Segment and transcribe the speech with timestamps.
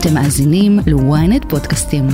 [0.00, 2.06] אתם מאזינים ל-ynet פודקאסטים.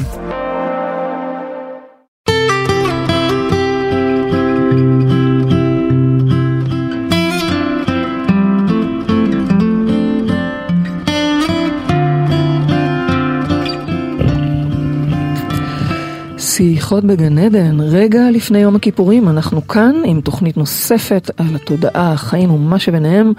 [16.38, 22.50] שיחות בגן עדן, רגע לפני יום הכיפורים, אנחנו כאן עם תוכנית נוספת על התודעה, החיים
[22.50, 23.32] ומה שביניהם.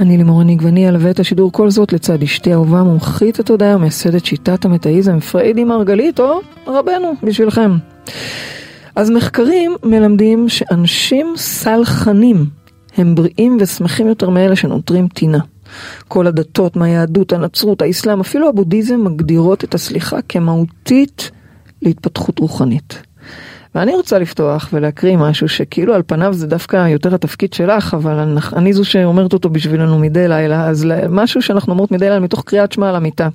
[0.00, 4.64] אני לימור ניגבני אלווה את השידור כל זאת לצד אשתי אהובה מומחית התודעה ומייסדת שיטת
[4.64, 7.70] המטאיזם פריידי מרגלית או רבנו בשבילכם.
[8.96, 12.46] אז מחקרים מלמדים שאנשים סלחנים
[12.96, 15.38] הם בריאים ושמחים יותר מאלה שנותרים טינה.
[16.08, 21.30] כל הדתות מהיהדות, הנצרות, האסלאם, אפילו הבודהיזם מגדירות את הסליחה כמהותית
[21.82, 23.02] להתפתחות רוחנית.
[23.74, 28.40] ואני רוצה לפתוח ולהקריא משהו שכאילו על פניו זה דווקא יותר התפקיד שלך, אבל אני,
[28.56, 32.72] אני זו שאומרת אותו בשבילנו מדי לילה, אז משהו שאנחנו אומרות מדי לילה מתוך קריאת
[32.72, 33.28] שמע על המיטה.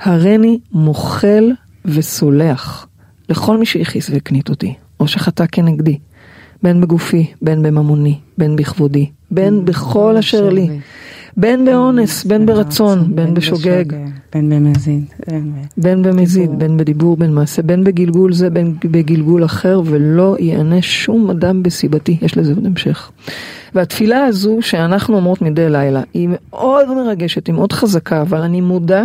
[0.00, 1.50] הריני מוחל
[1.84, 2.86] וסולח
[3.28, 5.98] לכל מי שהכעיס והקנית אותי, או שחטא כנגדי,
[6.62, 10.68] בין בגופי, בין בממוני, בין בכבודי, בין בכל אשר לי.
[11.36, 13.84] בין באונס, בין ברצון, בין בשוגג.
[14.34, 15.04] בין במזיד.
[15.76, 21.30] בין במזיד, בין בדיבור, בין מעשה, בין בגלגול זה, בין בגלגול אחר, ולא ייענש שום
[21.30, 22.18] אדם בסיבתי.
[22.22, 23.10] יש לזה עוד המשך.
[23.74, 29.04] והתפילה הזו שאנחנו אומרות מדי לילה, היא מאוד מרגשת, היא מאוד חזקה, אבל אני מודע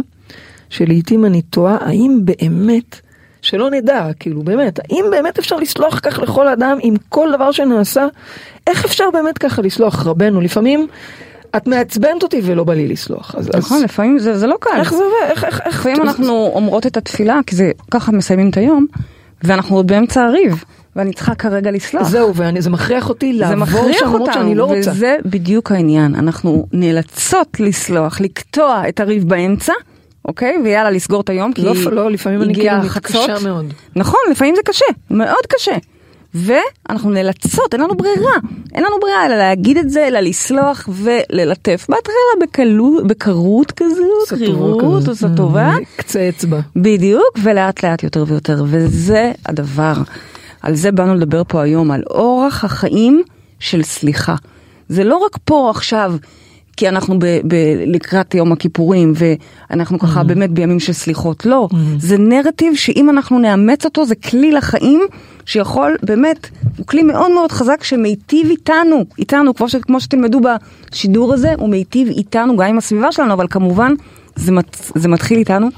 [0.69, 3.01] שלעיתים אני תוהה האם באמת,
[3.41, 8.07] שלא נדע, כאילו באמת, האם באמת אפשר לסלוח כך לכל אדם עם כל דבר שנעשה?
[8.67, 10.41] איך אפשר באמת ככה לסלוח רבנו?
[10.41, 10.87] לפעמים
[11.55, 13.35] את מעצבנת אותי ולא בא לי לסלוח.
[13.37, 13.83] אז, נכון, אז...
[13.83, 14.69] לפעמים זה, זה לא קל.
[14.79, 15.29] איך זה עובד?
[15.29, 15.79] איך, איך, איך...
[15.79, 18.85] לפעמים אנחנו אומרות את התפילה, כי זה ככה מסיימים את היום,
[19.43, 20.63] ואנחנו עוד באמצע הריב.
[20.95, 22.09] ואני צריכה כרגע לסלוח.
[22.09, 24.91] זהו, וזה מכריח אותי לעבור שם למרות שאני לא רוצה.
[24.91, 29.73] וזה בדיוק העניין, אנחנו נאלצות לסלוח, לקטוע את הריב באמצע,
[30.25, 30.57] אוקיי?
[30.63, 33.73] ויאללה, לסגור את היום, כי לא, לא, לפעמים אני כאילו מתקשה מאוד.
[33.95, 35.75] נכון, לפעמים זה קשה, מאוד קשה.
[36.37, 38.33] ואנחנו נאלצות, אין לנו ברירה,
[38.75, 41.85] אין לנו ברירה אלא להגיד את זה, אלא לסלוח וללטף.
[41.89, 42.15] בהתחלה
[43.07, 45.75] בקרות כזו, קרירות, עושה טובה.
[45.95, 46.59] קצה אצבע.
[46.75, 49.93] בדיוק, ולאט לאט יותר ויותר, וזה הדבר.
[50.61, 53.23] על זה באנו לדבר פה היום, על אורח החיים
[53.59, 54.35] של סליחה.
[54.89, 56.13] זה לא רק פה עכשיו,
[56.77, 60.23] כי אנחנו ב- ב- לקראת יום הכיפורים ואנחנו ככה mm.
[60.23, 61.67] באמת בימים של סליחות, לא.
[61.71, 61.75] Mm.
[61.99, 65.01] זה נרטיב שאם אנחנו נאמץ אותו, זה כלי לחיים
[65.45, 70.39] שיכול באמת, הוא כלי מאוד מאוד חזק שמיטיב איתנו, איתנו, כמו, ש, כמו שתלמדו
[70.91, 73.93] בשידור הזה, הוא מיטיב איתנו גם עם הסביבה שלנו, אבל כמובן
[74.35, 75.69] זה, מת, זה מתחיל איתנו.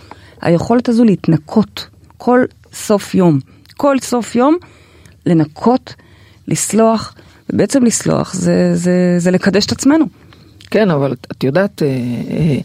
[0.42, 1.88] היכולת הזו להתנקות
[2.18, 2.44] כל
[2.74, 3.40] סוף יום,
[3.78, 4.58] כל סוף יום
[5.26, 5.96] לנקות,
[6.48, 7.16] לסלוח,
[7.50, 10.06] ובעצם לסלוח זה, זה, זה לקדש את עצמנו.
[10.72, 12.58] כן, אבל את יודעת, אה, אה,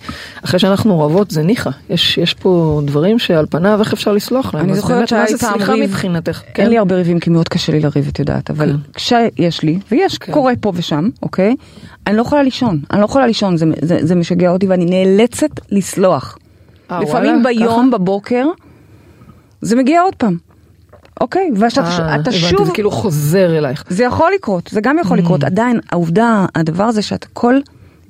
[0.45, 1.71] אחרי שאנחנו רבות זה ניחא.
[1.91, 4.65] יש, יש פה דברים שעל פניו איך אפשר לסלוח להם.
[4.65, 5.91] אני זוכרת שהיה לי פעם ריב.
[5.91, 6.43] מבחינתך?
[6.55, 6.63] כן?
[6.63, 8.77] אין לי הרבה ריבים כי מאוד קשה לי לריב, את יודעת, אבל כן.
[8.93, 10.33] כשיש לי, ויש, כן.
[10.33, 11.57] קורה פה ושם, אוקיי?
[12.07, 15.51] אני לא יכולה לישון, אני לא יכולה לישון, זה, זה, זה משגע אותי ואני נאלצת
[15.71, 16.39] לסלוח.
[16.91, 17.99] 아, לפעמים וואלה, ביום, ככה?
[17.99, 18.47] בבוקר,
[19.61, 20.37] זה מגיע עוד פעם.
[21.21, 22.65] אוקיי, ואתה שוב...
[22.65, 23.85] זה כאילו חוזר אלייך.
[23.89, 25.23] זה יכול לקרות, זה גם יכול mm.
[25.23, 25.45] לקרות.
[25.45, 27.55] עדיין, העובדה, הדבר הזה שאתה כל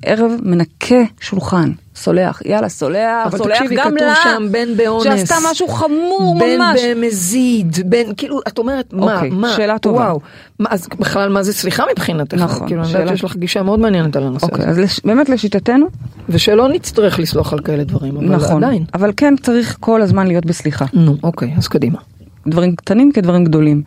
[0.01, 5.67] ערב מנקה שולחן, סולח, יאללה, סולח, סולח תקשיבי, גם לה, שם בין באונס, שעשתה משהו
[5.67, 10.19] חמור בין ממש, בין במזיד, בין, כאילו, את אומרת, מה, אוקיי, מה, שאלה טובה, וואו,
[10.59, 13.79] מה, אז בכלל מה זה סליחה מבחינתך, נכון, כאילו, אני יודעת שיש לך גישה מאוד
[13.79, 15.85] מעניינת על הנושא אוקיי, הזה, אז לש, באמת לשיטתנו,
[16.29, 20.45] ושלא נצטרך לסלוח על כאלה דברים, אבל נכון, עדיין, אבל כן צריך כל הזמן להיות
[20.45, 21.99] בסליחה, נו, אוקיי, אז קדימה,
[22.47, 23.81] דברים קטנים כדברים גדולים.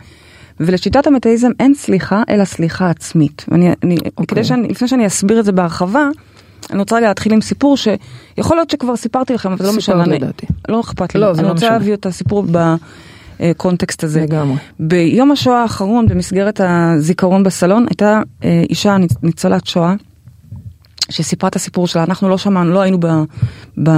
[0.59, 3.45] ולשיטת המטאיזם אין סליחה, אלא סליחה עצמית.
[3.47, 4.25] ואני, אני, okay.
[4.27, 6.09] כדי שאני, לפני שאני אסביר את זה בהרחבה,
[6.71, 10.05] אני רוצה להתחיל עם סיפור שיכול להיות שכבר סיפרתי לכם, אבל זה לא משנה.
[10.05, 10.45] לדעתי.
[10.69, 11.21] לא אכפת לי.
[11.21, 11.77] לא, זה אני לא רוצה משנה.
[11.77, 12.45] להביא את הסיפור
[13.39, 14.21] בקונטקסט הזה.
[14.21, 14.57] לגמרי.
[14.79, 19.95] ביום השואה האחרון, במסגרת הזיכרון בסלון, הייתה אה, אישה ניצולת שואה.
[21.09, 23.07] שסיפרה את הסיפור שלה, אנחנו לא שמענו, לא היינו ב,
[23.83, 23.89] ב,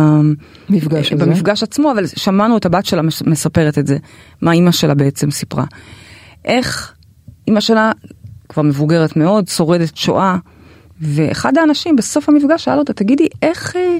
[0.69, 1.25] מפגש הזה.
[1.25, 3.97] במפגש עצמו, אבל שמענו את הבת שלה מספרת את זה,
[4.41, 5.63] מה אימא שלה בעצם סיפרה.
[6.45, 6.93] איך
[7.47, 7.91] אימא שלה,
[8.49, 10.37] כבר מבוגרת מאוד, שורדת שואה,
[11.01, 13.97] ואחד האנשים בסוף המפגש שאל אותה, תגידי, איך, אה,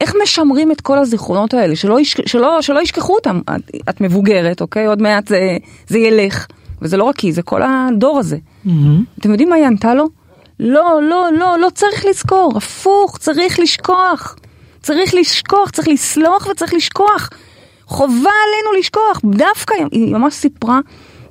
[0.00, 3.40] איך משמרים את כל הזיכרונות האלה, שלא, יש, שלא, שלא ישכחו אותם?
[3.56, 4.86] את, את מבוגרת, אוקיי?
[4.86, 5.56] עוד מעט זה,
[5.86, 6.46] זה ילך.
[6.82, 8.36] וזה לא רק היא, זה כל הדור הזה.
[8.36, 8.70] Mm-hmm.
[9.18, 10.08] אתם יודעים מה היא ענתה לו?
[10.60, 14.36] לא, לא, לא, לא צריך לזכור, הפוך, צריך לשכוח.
[14.82, 17.30] צריך לשכוח, צריך לסלוח וצריך לשכוח.
[17.86, 19.20] חובה עלינו לשכוח.
[19.24, 20.80] דווקא, היא ממש סיפרה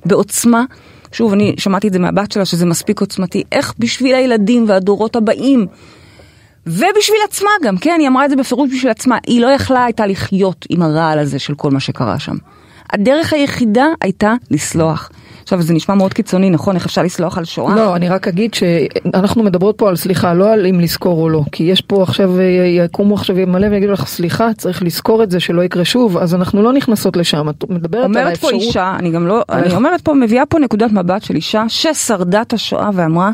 [0.04, 0.64] בעוצמה,
[1.12, 5.66] שוב, אני שמעתי את זה מהבת שלה, שזה מספיק עוצמתי, איך בשביל הילדים והדורות הבאים,
[6.66, 9.18] ובשביל עצמה גם, כן, היא אמרה את זה בפירוש בשביל עצמה.
[9.26, 12.36] היא לא יכלה הייתה לחיות עם הרעל הזה של כל מה שקרה שם.
[12.92, 15.10] הדרך היחידה הייתה לסלוח.
[15.42, 16.76] עכשיו, זה נשמע מאוד קיצוני, נכון?
[16.76, 17.74] איך אפשר לסלוח על שואה?
[17.74, 21.42] לא, אני רק אגיד שאנחנו מדברות פה על סליחה, לא על אם לזכור או לא,
[21.52, 22.44] כי יש פה עכשיו, אה,
[22.84, 26.62] יקומו עכשיו מלא ויגידו לך, סליחה, צריך לזכור את זה שלא יקרה שוב, אז אנחנו
[26.62, 28.16] לא נכנסות לשם, את מדברת על האפשרות...
[28.16, 31.64] אומרת פה אישה, אני גם לא, אני אומרת פה, מביאה פה נקודת מבט של אישה
[31.68, 33.30] ששרדה את השואה ואמרה,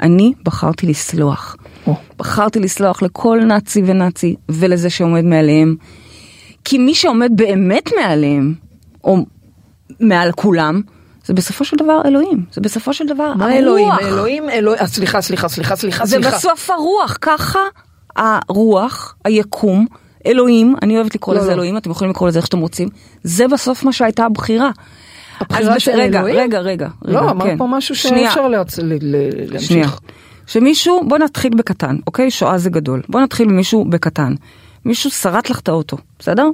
[0.00, 1.56] אני בחרתי לסלוח.
[1.86, 1.94] או.
[2.18, 5.76] בחרתי לסלוח לכל נאצי ונאצי ולזה שעומד מעליהם.
[6.64, 8.54] כי מי שעומד באמת מעליהם,
[9.04, 9.16] או
[10.00, 10.80] מעל כולם,
[11.24, 13.56] זה בסופו של דבר אלוהים, זה בסופו של דבר מה הרוח.
[13.58, 13.88] אלוהים?
[14.00, 16.18] אלוהים, אלוהים, אה, סליחה, סליחה, סליחה, סליחה, זה.
[16.18, 17.58] בסוף הרוח, ככה
[18.16, 19.86] הרוח, היקום,
[20.26, 21.54] אלוהים, אני אוהבת לקרוא לא, לזה לא.
[21.54, 22.88] אלוהים, אתם יכולים לקרוא לזה איך שאתם רוצים,
[23.24, 24.70] זה בסוף מה שהייתה הבחירה.
[25.40, 26.36] הבחירה של רגע, אלוהים?
[26.36, 27.58] רגע, רגע, רגע, לא, אמרת כן.
[27.58, 29.82] פה משהו שאפשר להצ- ל- ל- שנייה.
[29.84, 30.00] להמשיך.
[30.46, 32.30] שמישהו, בוא נתחיל בקטן, אוקיי?
[32.30, 33.02] שואה זה גדול.
[33.08, 34.34] בוא נתחיל ממישהו בקטן.
[34.84, 36.48] מישהו שרט לך את האוטו, בסדר?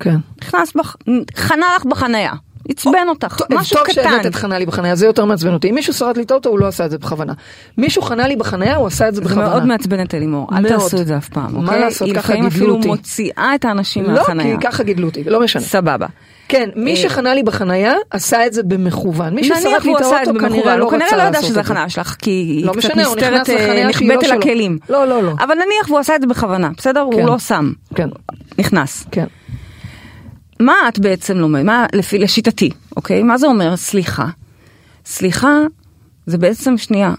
[0.00, 0.16] כן.
[0.42, 0.96] נכנס בח...
[1.36, 2.32] חנה לך בחניה,
[2.70, 4.02] עצבן אותך, טוב, משהו טוב קטן.
[4.02, 5.70] שהבאת את חנה לי בחניה, זה יותר מעצבן אותי.
[5.70, 7.32] אם מישהו שרט לי את האוטו, הוא לא עשה את זה בכוונה.
[7.78, 9.48] מישהו חנה לי בחניה, הוא עשה את זה זה בכוונה.
[9.48, 10.72] מאוד מעצבן את אלימור, אל מאוד.
[10.72, 11.80] תעשו את זה אף פעם, מה אוקיי?
[11.80, 12.88] לעשות, היא ככה לפעמים גידלו אפילו אותי.
[12.88, 14.56] מוציאה את האנשים לא, מהחניה.
[14.60, 15.62] כי ככה גידלו אותי, לא משנה.
[15.62, 16.06] סבבה.
[16.48, 19.34] כן, מי אה, שחנה לי בחניה, עשה את זה במכוון.
[19.34, 21.30] מי נניח לי את את זה האוטו, כנראה במכוון, לא הוא כנראה רצה לא ידע
[21.30, 21.72] לעשות שזה את זה.
[21.72, 24.38] החניה שלך, כי היא לא קצת נסתרת, אה, לא אל שלו.
[24.38, 24.78] הכלים.
[24.88, 25.32] לא, לא, לא.
[25.38, 27.06] אבל נניח והוא עשה את זה בכוונה, בסדר?
[27.12, 27.20] כן.
[27.20, 28.08] הוא לא שם, כן,
[28.58, 29.06] נכנס.
[29.10, 29.26] כן.
[30.60, 31.64] מה את בעצם לומדת?
[31.64, 33.22] מה, לפי, לשיטתי, אוקיי?
[33.22, 34.26] מה זה אומר סליחה?
[35.06, 35.56] סליחה
[36.26, 37.14] זה בעצם שנייה.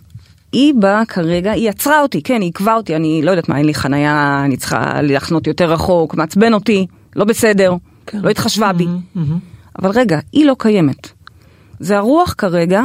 [0.52, 3.66] היא באה כרגע, היא עצרה אותי, כן, היא עיכבה אותי, אני לא יודעת מה, אין
[3.66, 7.74] לי חנייה, אני צריכה לחנות יותר רחוק, מעצבן אותי, לא בסדר,
[8.06, 8.20] כן.
[8.24, 8.88] לא התחשבה בי.
[9.16, 9.40] מהמם.
[9.80, 11.08] אבל רגע, היא לא קיימת.
[11.80, 12.82] זה הרוח כרגע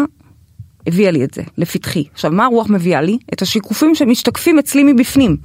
[0.87, 2.05] הביאה לי את זה, לפתחי.
[2.15, 3.19] עכשיו, מה הרוח מביאה לי?
[3.33, 5.37] את השיקופים שמשתקפים אצלי מבפנים.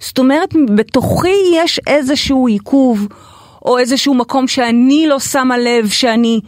[0.00, 3.08] זאת אומרת, בתוכי יש איזשהו עיכוב,
[3.64, 6.40] או איזשהו מקום שאני לא שמה לב שאני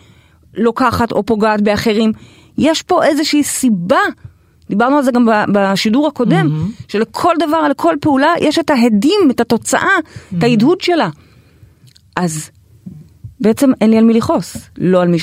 [0.54, 2.12] לוקחת או פוגעת באחרים.
[2.58, 4.00] יש פה איזושהי סיבה.
[4.68, 6.84] דיברנו על זה גם בשידור הקודם, mm-hmm.
[6.88, 10.36] שלכל דבר, לכל פעולה, יש את ההדים, את התוצאה, mm-hmm.
[10.38, 11.08] את ההדהוד שלה.
[12.16, 12.50] אז
[13.40, 15.18] בעצם אין לי על מי לכעוס, לא על מי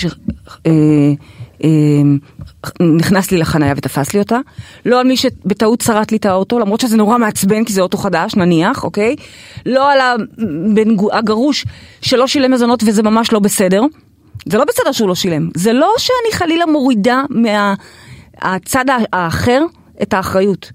[1.63, 4.39] שנכנס לי לחניה ותפס לי אותה,
[4.85, 7.97] לא על מי שבטעות שרט לי את האוטו, למרות שזה נורא מעצבן כי זה אוטו
[7.97, 9.15] חדש, נניח, אוקיי?
[9.65, 11.65] לא על הבן הגרוש
[12.01, 13.83] שלא שילם מזונות וזה ממש לא בסדר.
[14.45, 19.61] זה לא בסדר שהוא לא שילם, זה לא שאני חלילה מורידה מהצד האחר
[20.01, 20.71] את האחריות.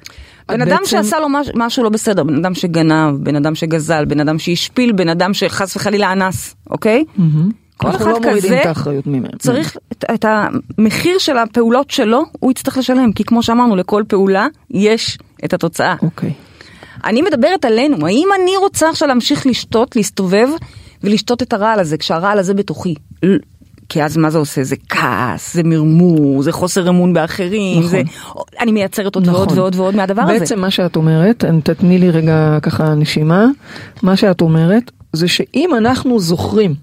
[0.48, 4.04] בן אדם בעצם- שעשה לו מש, משהו לא בסדר, בן אדם שגנב, בן אדם שגזל,
[4.04, 7.04] בן אדם שהשפיל, בן אדם שחס וחלילה אנס, אוקיי?
[7.78, 8.62] כל אחד לא כזה.
[9.38, 14.46] צריך את, את המחיר של הפעולות שלו, הוא יצטרך לשלם, כי כמו שאמרנו, לכל פעולה
[14.70, 15.94] יש את התוצאה.
[16.02, 16.32] אוקיי.
[17.04, 20.48] אני מדברת עלינו, האם אני רוצה עכשיו להמשיך לשתות, להסתובב
[21.04, 22.94] ולשתות את הרעל הזה, כשהרעל הזה בתוכי?
[23.88, 24.64] כי אז מה זה עושה?
[24.64, 27.90] זה כעס, זה מרמור, זה חוסר אמון באחרים, נכון.
[27.90, 28.02] זה...
[28.60, 29.58] אני מייצרת עוד ועוד נכון.
[29.58, 30.38] ועוד ועוד מהדבר הזה.
[30.38, 33.46] בעצם מה שאת אומרת, תתני לי רגע ככה נשימה,
[34.02, 36.74] מה שאת אומרת זה שאם אנחנו זוכרים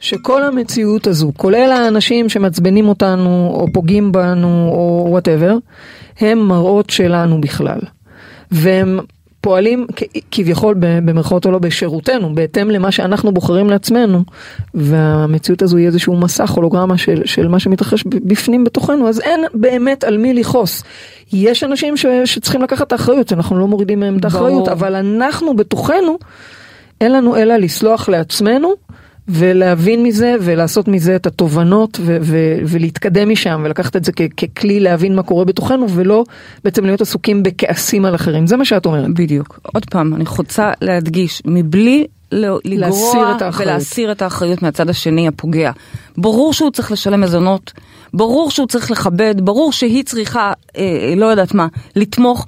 [0.00, 5.56] שכל המציאות הזו, כולל האנשים שמעצבנים אותנו או פוגעים בנו או וואטאבר,
[6.20, 7.78] הם מראות שלנו בכלל.
[8.50, 9.00] והם
[9.40, 9.86] פועלים
[10.30, 14.22] כביכול במרכאות או לא בשירותנו, בהתאם למה שאנחנו בוחרים לעצמנו,
[14.74, 20.04] והמציאות הזו היא איזשהו מסך הולוגרמה של, של מה שמתרחש בפנים בתוכנו, אז אין באמת
[20.04, 20.84] על מי לכעוס.
[21.32, 24.68] יש אנשים ש, שצריכים לקחת את האחריות, אנחנו לא מורידים מהם את האחריות.
[24.68, 26.18] אבל אנחנו בתוכנו,
[27.00, 28.74] אין לנו אלא לסלוח לעצמנו.
[29.28, 34.80] ולהבין מזה ולעשות מזה את התובנות ו- ו- ולהתקדם משם ולקחת את זה כ- ככלי
[34.80, 36.24] להבין מה קורה בתוכנו ולא
[36.64, 39.14] בעצם להיות עסוקים בכעסים על אחרים זה מה שאת אומרת.
[39.14, 39.60] בדיוק.
[39.62, 43.12] עוד פעם, אני רוצה להדגיש, מבלי לגרוע.
[43.58, 45.70] ולהסיר את האחריות מהצד השני הפוגע.
[46.18, 47.72] ברור שהוא צריך לשלם מזונות,
[48.14, 51.66] ברור שהוא צריך לכבד, ברור שהיא צריכה, אה, לא יודעת מה,
[51.96, 52.46] לתמוך.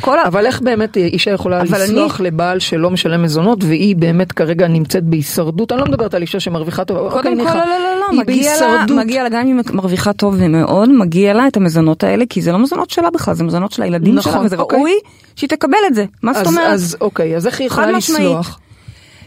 [0.00, 0.26] כל ה...
[0.26, 5.72] אבל איך באמת אישה יכולה לסלוח לבעל שלא משלם מזונות והיא באמת כרגע נמצאת בהישרדות
[5.72, 7.54] אני לא מדברת על אישה שמרוויחה טוב קודם כל, ניחא.
[7.54, 8.96] לא, לא, לא, לא, היא מגיע לה, בהישרדות.
[8.96, 12.52] מגיע לה, גם אם היא מרוויחה טוב ומאוד, מגיע לה את המזונות האלה, כי זה
[12.52, 14.78] לא מזונות שלה בכלל, זה מזונות של הילדים נכון, שלה, וזה אוקיי.
[14.78, 14.92] ראוי
[15.36, 16.04] שהיא תקבל את זה.
[16.22, 16.72] מה זאת אז, אומרת?
[16.72, 17.92] אז אוקיי אז איך היא יכולה.
[17.92, 18.58] לסלוח?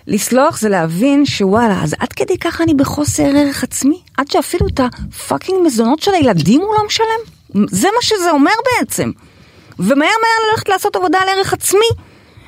[0.08, 4.00] לסלוח זה להבין שוואלה, אז עד כדי ככה אני בחוסר ערך עצמי?
[4.18, 7.66] עד שאפילו את הפאקינג מזונות של הילדים הוא לא משלם?
[7.70, 9.12] זה מה שזה אומר בעצם.
[9.80, 11.90] ומהר מהר ללכת לעשות עבודה על ערך עצמי,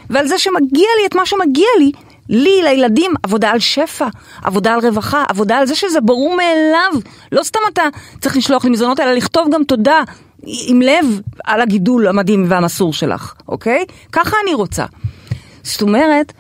[0.10, 1.92] ועל זה שמגיע לי את מה שמגיע לי,
[2.30, 4.08] לי, לילדים, עבודה על שפע,
[4.44, 7.02] עבודה על רווחה, עבודה על זה שזה ברור מאליו.
[7.32, 7.84] לא סתם אתה
[8.22, 10.04] צריך לשלוח לי מזונות, אלא לכתוב גם תודה
[10.44, 13.86] עם לב על הגידול המדהים והמסור שלך, אוקיי?
[14.12, 14.86] ככה אני רוצה.
[15.64, 16.34] זאת אומרת,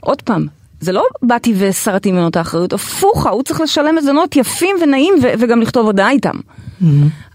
[0.00, 0.46] עוד פעם,
[0.80, 5.60] זה לא באתי והסרתי ממנו את האחריות, הפוך, הוא צריך לשלם מזונות יפים ונעים וגם
[5.60, 6.36] לכתוב הודעה איתם.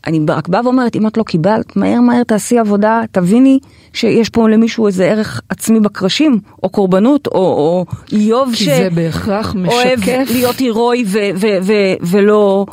[0.08, 3.60] אני רק באה ואומרת, אם את לא קיבלת, מהר מהר תעשי עבודה, תביני
[3.94, 9.56] שיש פה למישהו איזה ערך עצמי בקרשים, או קורבנות, או, או איוב כי זה בהכרח
[9.56, 12.66] אוהב משקף, להיות הירואי ו- ו- ו- ולא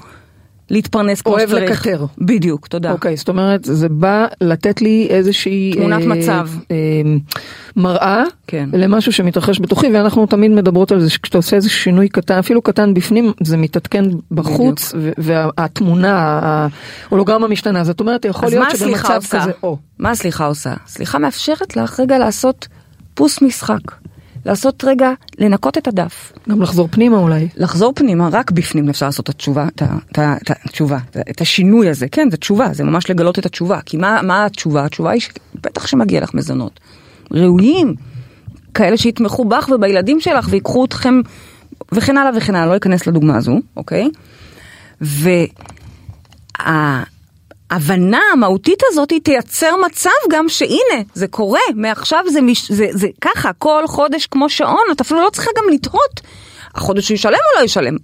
[0.71, 1.71] להתפרנס כמו אוהב שצריך.
[1.71, 2.07] לקטר.
[2.19, 2.93] בדיוק, תודה.
[2.93, 5.73] אוקיי, זאת אומרת, זה בא לתת לי איזושהי...
[5.75, 6.49] תמונת אה, מצב.
[6.71, 6.77] אה,
[7.77, 8.69] מראה כן.
[8.73, 12.95] למשהו שמתרחש בתוכי, ואנחנו תמיד מדברות על זה שכשאתה עושה איזה שינוי קטן, אפילו קטן
[12.95, 16.41] בפנים, זה מתעדכן בחוץ, והתמונה,
[17.09, 17.85] ההולוגרמה משתנה.
[17.85, 19.41] זאת אומרת, יכול אז להיות מה הסליחה שבמצב עושה?
[19.41, 20.75] כזה, או, מה הסליחה עושה?
[20.87, 22.69] סליחה מאפשרת לך רגע לעשות
[23.15, 24.02] פוס משחק.
[24.47, 26.33] לעשות רגע, לנקות את הדף.
[26.49, 27.49] גם לחזור פנימה אולי.
[27.57, 30.99] לחזור פנימה, רק בפנים אפשר לעשות את התשובה, את, את, את התשובה,
[31.31, 32.09] את השינוי הזה.
[32.09, 33.81] כן, זה תשובה, זה ממש לגלות את התשובה.
[33.81, 34.85] כי מה, מה התשובה?
[34.85, 36.81] התשובה היא שבטח שמגיע לך מזונות.
[37.31, 37.95] ראויים,
[38.75, 41.21] כאלה שיתמכו בך ובילדים שלך ויקחו אתכם
[41.93, 44.09] וכן הלאה וכן הלאה, לא אכנס לדוגמה הזו, אוקיי?
[47.73, 52.73] וההבנה המהותית הזאת היא תייצר מצב גם שהנה, זה קורה, מעכשיו זה, מש...
[52.73, 56.21] זה, זה ככה, כל חודש כמו שעון, את אפילו לא צריכה גם לתהות.
[56.75, 57.97] החודש הוא ישלם או לא ישלם?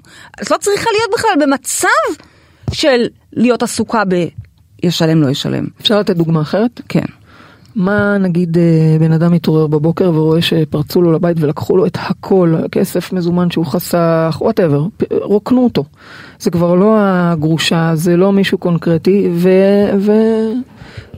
[0.42, 2.24] את לא צריכה להיות בכלל במצב
[2.72, 4.14] של להיות עסוקה ב...
[4.82, 5.66] ישלם, לא ישלם.
[5.80, 6.80] אפשר לתת דוגמה אחרת?
[6.88, 7.04] כן.
[7.78, 12.54] מה נגיד אה, בן אדם מתעורר בבוקר ורואה שפרצו לו לבית ולקחו לו את הכל,
[12.72, 15.84] כסף מזומן שהוא חסך, וואטאבר, רוקנו אותו.
[16.38, 19.48] זה כבר לא הגרושה, זה לא מישהו קונקרטי, ו...
[19.98, 20.12] ו...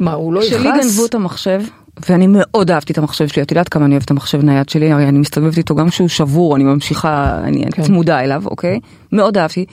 [0.01, 0.61] מה, הוא לא יכעס?
[0.61, 1.61] שלי גנבו את המחשב,
[2.09, 4.93] ואני מאוד אהבתי את המחשב שלי, את יודעת כמה אני אוהבת את המחשב נייד שלי,
[4.93, 7.83] הרי אני מסתובבת איתו גם כשהוא שבור, אני ממשיכה, אני כן.
[7.83, 8.81] צמודה אליו, אוקיי?
[9.13, 9.65] מאוד אהבתי.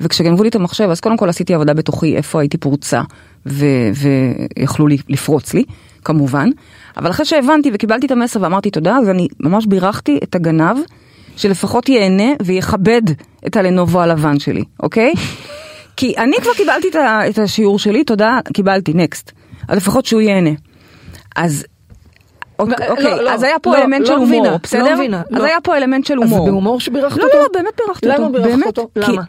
[0.00, 3.02] וכשגנבו לי את המחשב, אז קודם כל עשיתי עבודה בתוכי, איפה הייתי פרוצה,
[3.46, 3.90] ו-
[4.56, 5.64] ויכלו לפרוץ לי,
[6.04, 6.50] כמובן.
[6.96, 10.76] אבל אחרי שהבנתי וקיבלתי את המסר ואמרתי תודה, אז אני ממש בירכתי את הגנב,
[11.36, 13.02] שלפחות ייהנה ויכבד
[13.46, 15.12] את הלנובו הלבן שלי, אוקיי?
[15.96, 19.32] כי אני כבר קיבלתי את, ה- את השיעור שלי, תודה, קיבלתי, נקסט.
[19.68, 20.50] אז לפחות שהוא ייהנה.
[21.36, 21.64] אז...
[22.58, 24.94] אוקיי, לא, אוקיי, לא, אז היה פה לא, אלמנט לא של הומור, לא בסדר?
[24.94, 25.44] מבינה, אז לא.
[25.44, 26.46] היה פה אלמנט של אז הומור.
[26.46, 27.36] בהומור שבירכת לא, אותו?
[27.36, 28.22] לא, לא, באמת בירכתי אותו.
[28.22, 28.88] למה בירכת אותו?
[28.96, 29.22] למה?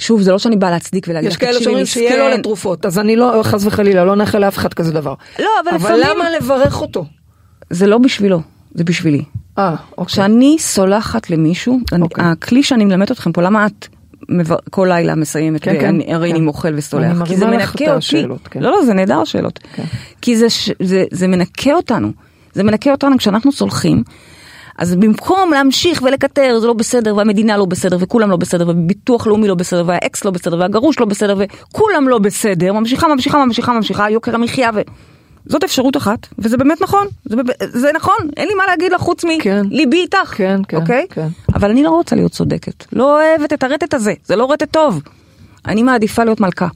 [0.00, 2.38] שוב, זה לא שאני באה להצדיק ולהגיד יש לך, כאלה תקשיבי, שאומרים שיהיה לו מסכן.
[2.40, 5.14] לתרופות, אז אני לא, חס וחלילה, לא נאחל לאף אחד כזה דבר.
[5.38, 6.16] לא, אבל אבל לפעמים...
[6.16, 7.04] למה לברך אותו?
[7.70, 8.40] זה לא בשבילו,
[8.74, 9.22] זה בשבילי.
[9.58, 10.06] אה, אוקיי.
[10.06, 12.24] כשאני סולחת למישהו, אני- אוקיי.
[12.24, 13.86] הכלי שאני מלמדת אתכם פה, למה את
[14.70, 16.34] כל לילה מסיימת, כן, כן, הרי כן.
[16.34, 18.26] אני מוכל וסולח, כי זה מנקה את אותי.
[18.50, 18.60] כן.
[18.62, 19.58] לא, לא, זה נהדר השאלות.
[19.74, 19.82] כן.
[20.22, 22.12] כי זה ש- זה- זה מנקה אותנו.
[22.54, 24.02] זה מנקה אותנו כשאנחנו סולחים.
[24.80, 29.48] אז במקום להמשיך ולקטר, זה לא בסדר, והמדינה לא בסדר, וכולם לא בסדר, וביטוח לאומי
[29.48, 34.10] לא בסדר, והאקס לא בסדר, והגרוש לא בסדר, וכולם לא בסדר, ממשיכה, ממשיכה, ממשיכה, ממשיכה,
[34.10, 34.80] יוקר המחיה, ו...
[35.46, 39.24] זאת אפשרות אחת, וזה באמת נכון, זה, זה נכון, אין לי מה להגיד לך חוץ
[39.40, 39.66] כן.
[39.66, 41.06] מליבי איתך, כן, כן, אוקיי?
[41.10, 41.28] כן.
[41.54, 45.02] אבל אני לא רוצה להיות צודקת, לא אוהבת את הרטט הזה, זה לא רטט טוב.
[45.66, 46.68] אני מעדיפה להיות מלכה,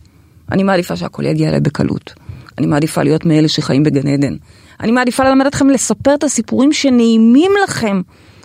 [0.52, 2.14] אני מעדיפה שהכל יגיע אליי בקלות,
[2.58, 4.36] אני מעדיפה להיות מאלה שחיים בגן עדן,
[4.80, 8.00] אני מעדיפה ללמד אתכם לספר את הסיפורים שנעימים לכם,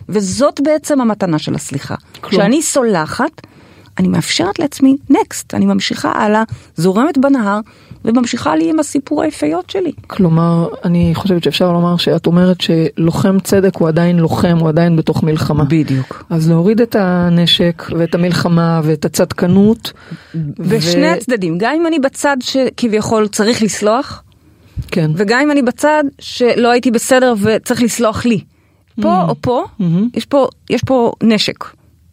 [0.09, 1.95] וזאת בעצם המתנה של הסליחה.
[2.21, 3.41] כשאני סולחת,
[3.97, 6.43] אני מאפשרת לעצמי נקסט, אני ממשיכה הלאה,
[6.75, 7.59] זורמת בנהר,
[8.05, 9.91] וממשיכה לי עם הסיפור היפיות שלי.
[10.07, 15.23] כלומר, אני חושבת שאפשר לומר שאת אומרת שלוחם צדק הוא עדיין לוחם, הוא עדיין בתוך
[15.23, 15.63] מלחמה.
[15.63, 16.23] בדיוק.
[16.29, 19.91] אז להוריד את הנשק ואת המלחמה ואת הצדקנות.
[20.59, 24.23] בשני הצדדים, גם אם אני בצד שכביכול צריך לסלוח,
[24.91, 25.11] כן.
[25.15, 28.39] וגם אם אני בצד שלא הייתי בסדר וצריך לסלוח לי.
[29.01, 29.65] פה או פה,
[30.13, 31.63] יש פה, יש פה נשק.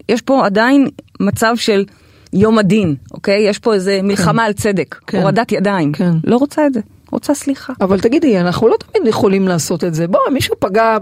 [0.08, 0.88] יש פה עדיין
[1.20, 1.84] מצב של
[2.32, 3.48] יום הדין, אוקיי?
[3.48, 5.18] יש פה איזה מלחמה על צדק, כן.
[5.18, 5.92] הורדת ידיים.
[5.92, 6.12] כן.
[6.24, 6.80] לא רוצה את זה,
[7.16, 7.72] רוצה סליחה.
[7.80, 10.06] אבל תגידי, אנחנו לא תמיד יכולים לעשות את זה.
[10.08, 10.96] בוא, מישהו פגע,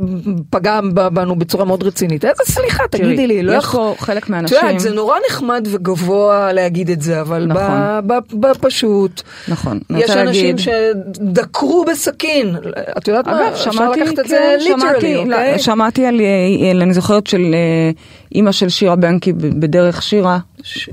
[0.50, 0.80] פגע
[1.12, 2.25] בנו בצורה מאוד רצינית.
[2.25, 3.42] איזה סליחה, תגידי לי.
[3.42, 7.21] לא יש יכול- פה חלק את מהאנשים, יודעת, זה נורא נחמד וגבוה להגיד את זה,
[7.21, 8.09] אבל נכון.
[8.40, 12.56] בפשוט, נכון, יש אנשים להגיד- שדקרו בסקין.
[12.99, 13.40] את יודעת מה?
[13.40, 15.52] אגב, אפשר שמעתי, לקחת את זה כן, שמעתי, ליטרלי, אוקיי?
[15.52, 17.90] לא, שמעתי על, אה, על- אני זוכרת של אה,
[18.35, 20.88] אימא של שירה בנקי בדרך שירה, ש-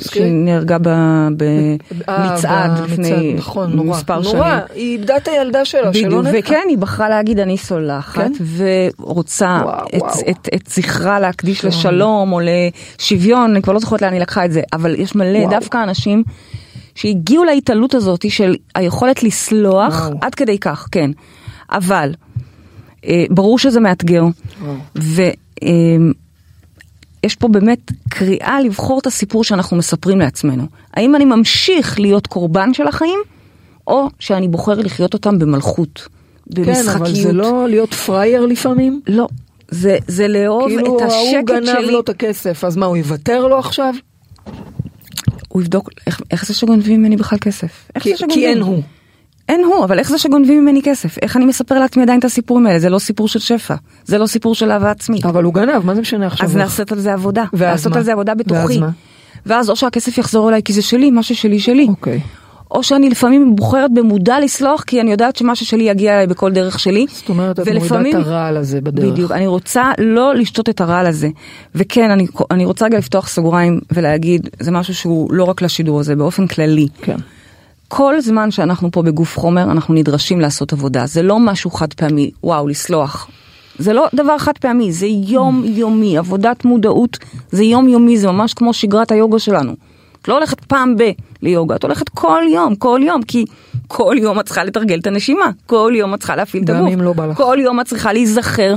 [0.00, 1.36] שנהרגה ב- אה,
[2.08, 4.36] במצעד במצעד, לפני נכון, נורא, מספר שנים.
[4.36, 6.38] נורא, היא איבדה את הילדה שלה, בדיוק, שלא נדחה.
[6.38, 8.32] וכן, היא בחרה להגיד אני סולחת, כן?
[8.98, 10.12] ורוצה וואו, את, וואו.
[10.30, 11.64] את, את זכרה להקדיש.
[11.64, 15.38] לשלום או לשוויון, אני כבר לא זוכרת לאן היא לקחה את זה, אבל יש מלא,
[15.38, 15.50] וואו.
[15.50, 16.22] דווקא אאנשים
[16.94, 20.18] שהגיעו להתעלות הזאת של היכולת לסלוח, וואו.
[20.20, 21.10] עד כדי כך, כן.
[21.70, 22.14] אבל,
[23.06, 24.22] אה, ברור שזה מאתגר,
[24.62, 24.74] וואו.
[24.98, 25.22] ו...
[25.62, 25.68] אה,
[27.24, 30.66] יש פה באמת קריאה לבחור את הסיפור שאנחנו מספרים לעצמנו.
[30.94, 33.18] האם אני ממשיך להיות קורבן של החיים,
[33.86, 36.08] או שאני בוחר לחיות אותם במלכות,
[36.46, 36.86] במשחקיות.
[36.86, 39.00] כן, אבל זה לא להיות פראייר לפעמים?
[39.06, 39.26] לא.
[39.70, 41.36] זה, זה לאהוב כאילו את השקט שלי.
[41.36, 43.94] ההוא גנב לו את הכסף, אז מה, הוא יוותר לו עכשיו?
[45.48, 47.90] הוא יבדוק, איך, איך זה שגונבים ממני בכלל כסף?
[48.00, 48.14] כי?
[48.28, 48.82] כי אין הוא.
[49.48, 51.18] אין הוא, אבל איך זה שגונבים ממני כסף?
[51.18, 52.78] איך אני מספר לעצמי עדיין את הסיפורים האלה?
[52.78, 55.26] זה לא סיפור של שפע, זה לא סיפור של אהבה עצמית.
[55.26, 56.46] אבל הוא גנב, מה זה משנה עכשיו?
[56.46, 57.98] אז לעשות על זה עבודה, ואז לעשות מה?
[57.98, 58.80] על זה עבודה בתוכי.
[58.80, 58.90] ואז?
[59.46, 61.86] ואז או שהכסף יחזור אליי כי זה שלי, מה ששלי שלי.
[61.88, 62.20] אוקיי.
[62.70, 66.78] או שאני לפעמים בוחרת במודע לסלוח כי אני יודעת שמה ששלי יגיע אליי בכל דרך
[66.78, 67.06] שלי.
[67.08, 69.12] זאת אומרת, את מורידה את הרעל הזה בדרך.
[69.12, 71.28] בדיוק, אני רוצה לא לשתות את הרעל הזה.
[71.74, 76.16] וכן, אני, אני רוצה רגע לפתוח סוגריים ולהגיד, זה משהו שהוא לא רק לשידור הזה,
[76.16, 76.88] באופן כללי.
[77.02, 77.16] כן.
[77.94, 81.06] כל זמן שאנחנו פה בגוף חומר, אנחנו נדרשים לעשות עבודה.
[81.06, 83.28] זה לא משהו חד פעמי, וואו, לסלוח.
[83.78, 87.18] זה לא דבר חד פעמי, זה יום יומי, עבודת מודעות
[87.50, 89.72] זה יום יומי, זה ממש כמו שגרת היוגה שלנו.
[90.22, 91.10] את לא הולכת פעם ב-
[91.42, 93.44] ליוגה, את הולכת כל יום, כל יום, כי
[93.88, 97.34] כל יום את צריכה לתרגל את הנשימה, כל יום את צריכה להפעיל את הגוף, לא.
[97.34, 98.74] כל יום את צריכה להיזכר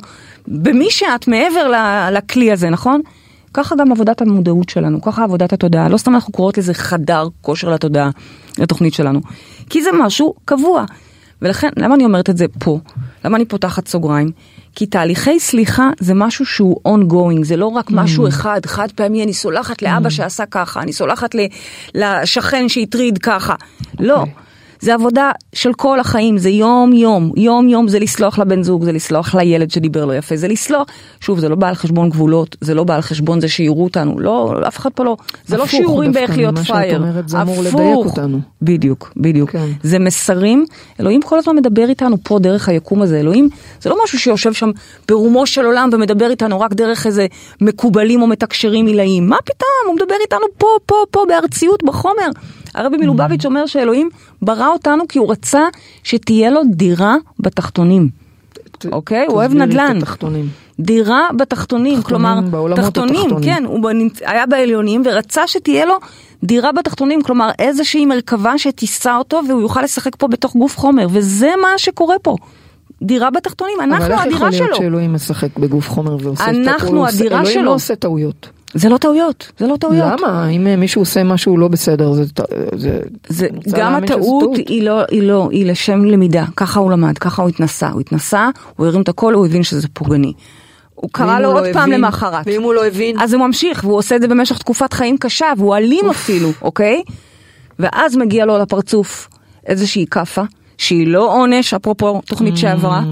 [0.48, 1.72] במי שאת מעבר
[2.12, 3.02] לכלי הזה, נכון?
[3.56, 7.70] ככה גם עבודת המודעות שלנו, ככה עבודת התודעה, לא סתם אנחנו קוראות לזה חדר כושר
[7.70, 8.10] לתודעה,
[8.58, 9.22] לתוכנית שלנו,
[9.70, 10.86] כי זה משהו קבוע.
[11.42, 12.80] ולכן, למה אני אומרת את זה פה?
[13.26, 14.32] למה אני פותחת סוגריים?
[14.76, 19.34] כי תהליכי סליחה זה משהו שהוא ongoing, זה לא רק משהו אחד, חד פעמי, אני
[19.34, 21.36] סולחת לאבא שעשה ככה, אני סולחת
[21.96, 23.56] לשכן שהטריד ככה.
[24.00, 24.26] לא.
[24.86, 28.92] זה עבודה של כל החיים, זה יום יום, יום יום זה לסלוח לבן זוג, זה
[28.92, 30.88] לסלוח לילד שדיבר לא יפה, זה לסלוח,
[31.20, 34.20] שוב זה לא בא על חשבון גבולות, זה לא בא על חשבון זה שיראו אותנו,
[34.20, 36.56] לא, אף אחד פה לא, זה לא שיעורים באיך להיות
[37.42, 38.20] אמור הפוך.
[38.62, 39.68] בדיוק, בדיוק, כן.
[39.84, 40.66] זה מסרים,
[41.00, 43.50] אלוהים כל הזמן מדבר איתנו פה דרך היקום הזה, אלוהים
[43.82, 44.72] זה לא משהו שיושב שם
[45.08, 47.28] ברומו של עולם ומדבר איתנו רק דרך איזה
[47.62, 52.30] מקובלים או מתקשרים עילאיים, מה פתאום, הוא מדבר איתנו פה, פה, פה, בארציות, בחומר.
[52.76, 54.10] הרבי מלובביץ' אומר שאלוהים
[54.42, 55.62] ברא אותנו כי הוא רצה
[56.04, 58.10] שתהיה לו דירה בתחתונים.
[58.78, 59.26] ת- אוקיי?
[59.28, 60.00] הוא אוהב נדל"ן.
[60.80, 62.40] דירה בתחתונים, תחתונים, כלומר,
[62.76, 63.44] תחתונים, התחתונים.
[63.44, 65.94] כן, הוא בנמצ- היה בעליונים ורצה שתהיה לו
[66.44, 71.50] דירה בתחתונים, כלומר איזושהי מרכבה שתישא אותו והוא יוכל לשחק פה בתוך גוף חומר, וזה
[71.62, 72.36] מה שקורה פה.
[73.02, 74.76] דירה בתחתונים, אבל אנחנו איך יכול הדירה להיות שלו.
[74.78, 77.64] שאלוהים משחק בגוף חומר ועושה את אנחנו הדירה אלוהים שלו.
[77.64, 78.50] לא עושה טעויות.
[78.76, 80.20] זה לא טעויות, זה לא טעויות.
[80.22, 80.50] למה?
[80.50, 82.24] אם אה, מישהו עושה משהו לא בסדר, זה...
[82.76, 84.58] זה- זה, גם הטעות טעות.
[84.58, 88.50] היא לא, היא לא, היא לשם למידה, ככה הוא למד, ככה הוא התנסה, הוא התנסה,
[88.76, 90.34] הוא הרים את הכל, הוא הבין שזה פוגעני.
[90.96, 92.46] הוא קרא לו הוא עוד לא פעם הבין- למחרת.
[92.48, 93.20] ואם הוא לא הבין?
[93.20, 97.02] אז הוא ממשיך, והוא עושה את זה במשך תקופת חיים קשה, והוא אלים אפילו, אוקיי?
[97.80, 99.28] ואז מגיע לו לפרצוף
[99.68, 100.42] איזושהי כאפה,
[100.78, 103.04] שהיא לא עונש, אפרופו תוכנית שעברה,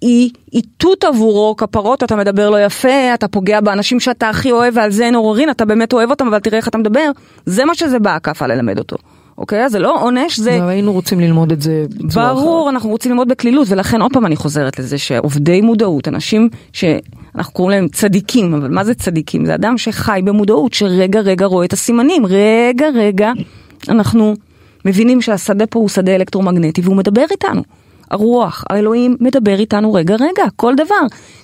[0.00, 4.90] היא איתות עבורו, כפרות, אתה מדבר לא יפה, אתה פוגע באנשים שאתה הכי אוהב, ועל
[4.90, 7.10] זה אין עוררין, אתה באמת אוהב אותם, אבל תראה איך אתה מדבר,
[7.46, 8.96] זה מה שזה בא הכאפה ללמד אותו,
[9.38, 9.64] אוקיי?
[9.64, 10.58] אז זה לא עונש, זה...
[10.58, 14.26] אבל היינו רוצים ללמוד את זה בצורה ברור, אנחנו רוצים ללמוד בקלילות, ולכן עוד פעם
[14.26, 19.46] אני חוזרת לזה שעובדי מודעות, אנשים שאנחנו קוראים להם צדיקים, אבל מה זה צדיקים?
[19.46, 23.32] זה אדם שחי במודעות, שרגע רגע רואה את הסימנים, רגע רגע
[23.88, 24.34] אנחנו
[24.84, 27.62] מבינים שהשדה פה הוא שדה אלקטרומגנטי והוא מדבר איתנו.
[28.10, 30.94] הרוח, האלוהים מדבר איתנו רגע רגע, כל דבר.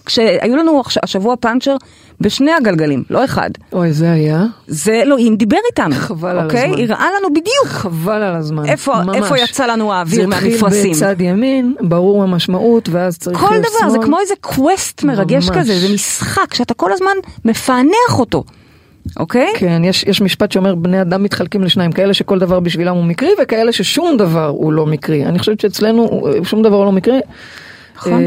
[0.07, 1.77] כשהיו לנו השבוע פאנצ'ר
[2.21, 3.51] בשני הגלגלים, לא אחד.
[3.73, 4.45] אוי, זה היה.
[4.67, 6.65] זה אלוהים דיבר איתנו, חבל על אוקיי?
[6.71, 6.81] הזמן.
[6.83, 8.65] הראה לנו בדיוק חבל על הזמן.
[8.67, 9.17] איפה- ממש.
[9.17, 10.71] איפה יצא לנו האוויר מהמפרשים.
[10.71, 13.59] זה התחיל בצד ימין, ברור המשמעות, ואז צריך כל שמאל.
[13.61, 15.59] דבר, זה כמו איזה quest מרגש ממש.
[15.59, 18.45] כזה, זה משחק שאתה כל הזמן מפענח אותו,
[19.17, 19.53] אוקיי?
[19.57, 23.31] כן, יש, יש משפט שאומר בני אדם מתחלקים לשניים, כאלה שכל דבר בשבילם הוא מקרי
[23.43, 25.25] וכאלה ששום דבר הוא לא מקרי.
[25.27, 27.21] אני חושבת שאצלנו שום דבר הוא לא מקרי.
[27.97, 28.13] נכון.
[28.13, 28.19] אה,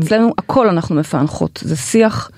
[0.00, 2.30] אצלנו הכל אנחנו מפענחות, זה שיח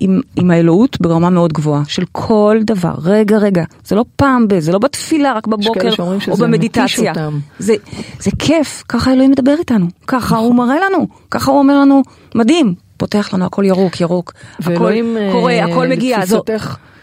[0.00, 4.58] עם, עם האלוהות ברמה מאוד גבוהה, של כל דבר, רגע רגע, זה לא פעם ב,
[4.58, 5.88] זה לא בתפילה רק בבוקר
[6.30, 7.12] או במדיטציה.
[7.58, 7.74] זה,
[8.20, 12.02] זה כיף, ככה אלוהים מדבר איתנו, ככה הוא מראה לנו, ככה הוא אומר לנו,
[12.34, 16.95] מדהים, פותח לנו הכל ירוק ירוק, הכל ואלוהים אה, קורה, הכל מגיע, זו, לתפיסתך, מ-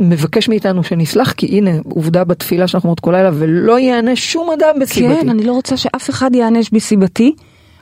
[0.00, 4.74] מבקש מאיתנו שנסלח כי הנה עובדה בתפילה שאנחנו אומרות כל לילה ולא יענה שום אדם
[4.80, 5.20] בסיבתי.
[5.20, 7.34] כן, אני לא רוצה שאף אחד ייענש בסיבתי.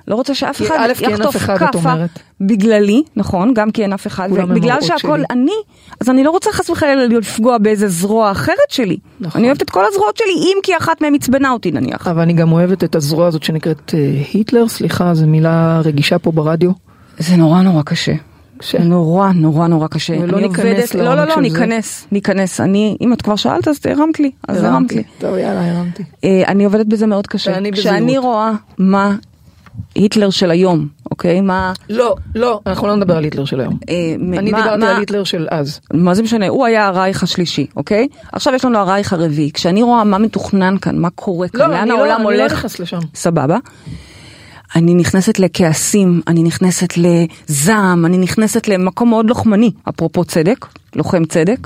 [0.08, 1.94] לא רוצה שאף אחד יחטוף כאפה.
[2.40, 5.24] בגללי, נכון, גם כי אין אף אחד, מראות שהכל שלי.
[5.30, 5.52] אני,
[6.00, 8.96] אז אני לא רוצה חס וחלילה לפגוע באיזה זרוע אחרת שלי.
[9.20, 9.40] נכון.
[9.40, 12.08] אני אוהבת את כל הזרועות שלי, אם כי אחת מהן עצבנה אותי נניח.
[12.08, 16.32] אבל אני גם אוהבת את הזרוע הזאת שנקראת אה, היטלר, סליחה, זו מילה רגישה פה
[16.32, 16.70] ברדיו.
[17.18, 18.12] זה נורא נורא קשה.
[18.62, 20.14] ש- נורא נורא נורא קשה.
[20.22, 21.40] ולא אני ניכנס עובדת- לא, לא, לא, זה.
[21.40, 22.60] ניכנס, ניכנס.
[22.60, 25.02] אני, אם את כבר שאלת אז הרמת לי, אז הרמת לי.
[25.18, 26.02] טוב, יאללה, הרמתי.
[26.24, 27.50] אה, אני עובדת בזה מאוד קשה.
[27.54, 28.24] ואני כשאני בזהירות.
[28.24, 29.16] רואה מה
[29.94, 31.40] היטלר של היום, אוקיי?
[31.40, 31.72] מה...
[31.90, 33.76] לא, לא, אנחנו לא נדבר על היטלר של היום.
[33.88, 33.94] אה,
[34.38, 35.80] אני מה- דיברתי מה- על היטלר של אז.
[35.94, 36.48] מה זה משנה?
[36.48, 38.08] הוא היה הרייך השלישי, אוקיי?
[38.32, 39.50] עכשיו יש לנו הרייך הרביעי.
[39.52, 42.42] כשאני רואה מה מתוכנן כאן, מה קורה כאן, לא, לאן אני לא- העולם אני לא
[42.42, 42.98] הולך, נכנס לשם.
[43.14, 43.56] סבבה.
[44.76, 51.58] אני נכנסת לכעסים, אני נכנסת לזעם, אני נכנסת למקום מאוד לוחמני, אפרופו צדק, לוחם צדק.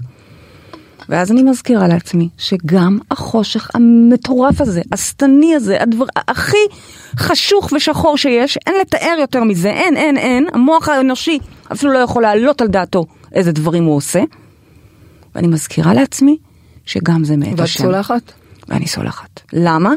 [1.09, 6.57] ואז אני מזכירה לעצמי שגם החושך המטורף הזה, השטני הזה, הדבר הכי
[7.17, 11.39] חשוך ושחור שיש, אין לתאר יותר מזה, אין, אין, אין, המוח האנושי
[11.73, 14.23] אפילו לא יכול להעלות על דעתו איזה דברים הוא עושה.
[15.35, 16.37] ואני מזכירה לעצמי
[16.87, 17.85] שגם זה מאת ואת השם.
[17.85, 18.33] סולחת?
[18.69, 19.41] ואני סולחת.
[19.53, 19.93] למה?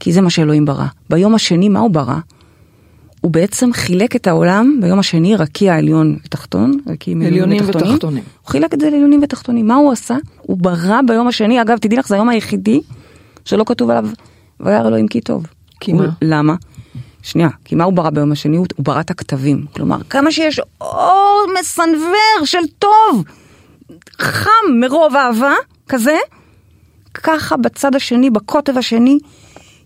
[0.00, 0.86] כי זה מה שאלוהים ברא.
[1.10, 2.18] ביום השני, מה הוא ברא?
[3.20, 8.22] הוא בעצם חילק את העולם ביום השני, רקיע עליון ותחתון, רקיעים עליונים ותחתונים.
[8.42, 9.66] הוא חילק את זה לעליונים ותחתונים.
[9.66, 10.16] מה הוא עשה?
[10.42, 12.80] הוא ברא ביום השני, אגב, תדעי לך, זה היום היחידי
[13.44, 14.08] שלא כתוב עליו,
[14.60, 15.46] וירא אלוהים כי טוב.
[15.80, 16.08] כי מה?
[16.22, 16.54] למה?
[17.22, 18.56] שנייה, כי מה הוא ברא ביום השני?
[18.56, 19.64] הוא הוא ברא את הכתבים.
[19.74, 23.24] כלומר, כמה שיש אור מסנוור של טוב,
[24.18, 25.52] חם מרוב אהבה,
[25.88, 26.16] כזה,
[27.14, 29.18] ככה בצד השני, בקוטב השני,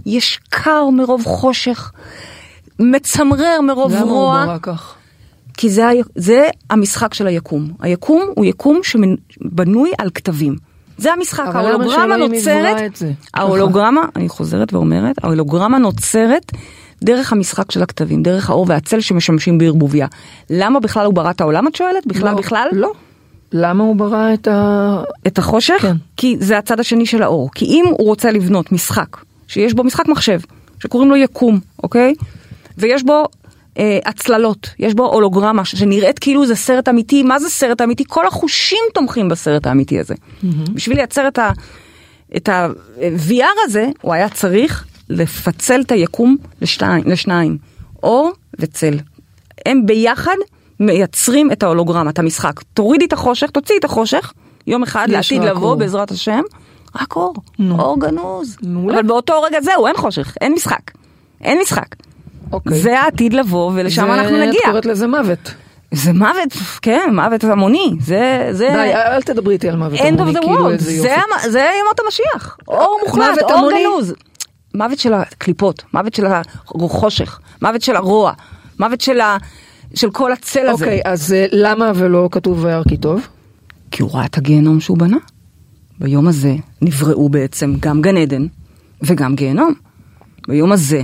[0.06, 1.92] יש קר מרוב חושך,
[2.78, 4.94] מצמרר מרוב למה הוא רוע, ברא כך?
[5.56, 7.70] כי זה, זה המשחק של היקום.
[7.80, 10.56] היקום הוא יקום שבנוי על כתבים.
[10.98, 13.02] זה המשחק, למה ההולוגרמה נוצרת?
[13.34, 16.52] ההולוגרמה, אני חוזרת ואומרת, ההולוגרמה נוצרת
[17.02, 20.06] דרך המשחק של הכתבים, דרך האור והצל שמשמשים בערבוביה.
[20.50, 22.06] למה בכלל הוא ברא את העולם, את שואלת?
[22.06, 22.68] בכלל לא, בכלל?
[22.72, 22.92] לא.
[23.52, 25.02] למה הוא ברא את ה...
[25.26, 25.78] את החושך?
[25.82, 25.96] כן.
[26.16, 27.50] כי זה הצד השני של האור.
[27.54, 29.16] כי אם הוא רוצה לבנות משחק,
[29.52, 30.40] שיש בו משחק מחשב,
[30.78, 32.14] שקוראים לו יקום, אוקיי?
[32.78, 33.24] ויש בו
[33.78, 38.04] אה, הצללות, יש בו הולוגרמה שנראית כאילו זה סרט אמיתי, מה זה סרט אמיתי?
[38.08, 40.14] כל החושים תומכים בסרט האמיתי הזה.
[40.74, 41.50] בשביל לייצר את ה...
[42.36, 47.58] את ה-VR הזה, הוא היה צריך לפצל את היקום לשתיים, לשניים,
[48.02, 48.98] אור וצל.
[49.66, 50.36] הם ביחד
[50.80, 52.60] מייצרים את ההולוגרמה, את המשחק.
[52.74, 54.32] תורידי את החושך, תוציאי את החושך,
[54.66, 55.74] יום אחד לעתיד לבוא.
[55.74, 56.40] בעזרת השם,
[57.00, 57.80] רק אור, נו.
[57.80, 58.56] אור גנוז.
[58.62, 58.94] מעולה.
[58.98, 60.90] אבל באותו רגע זהו, אין חושך, אין משחק.
[61.40, 61.86] אין משחק.
[62.52, 62.78] אוקיי.
[62.80, 64.60] זה העתיד לבוא ולשם זה- אנחנו נגיע.
[64.60, 65.54] את קוראת לזה מוות.
[65.94, 66.52] זה מוות,
[66.82, 67.90] כן, מוות המוני.
[68.00, 68.68] זה, זה...
[68.72, 71.20] די, אל תדברי איתי על מוות end המוני, of the כאילו world, איזה זה, יופי.
[71.58, 73.82] ימות המשיח, אור מוחלט, אור המוני?
[73.84, 74.14] גנוז.
[74.74, 76.26] מוות של הקליפות, מוות של
[76.84, 78.32] החושך, מוות של הרוע,
[78.80, 79.36] מוות של, ה...
[79.94, 80.84] של כל הצל הזה.
[80.84, 83.26] אוקיי, אז אה, למה ולא כתוב וירא כי טוב?
[83.90, 85.16] כי הוא ראה את הגיהנום שהוא בנה.
[85.98, 88.46] ביום הזה נבראו בעצם גם גן עדן
[89.02, 89.74] וגם גיהנום.
[90.48, 91.02] ביום הזה,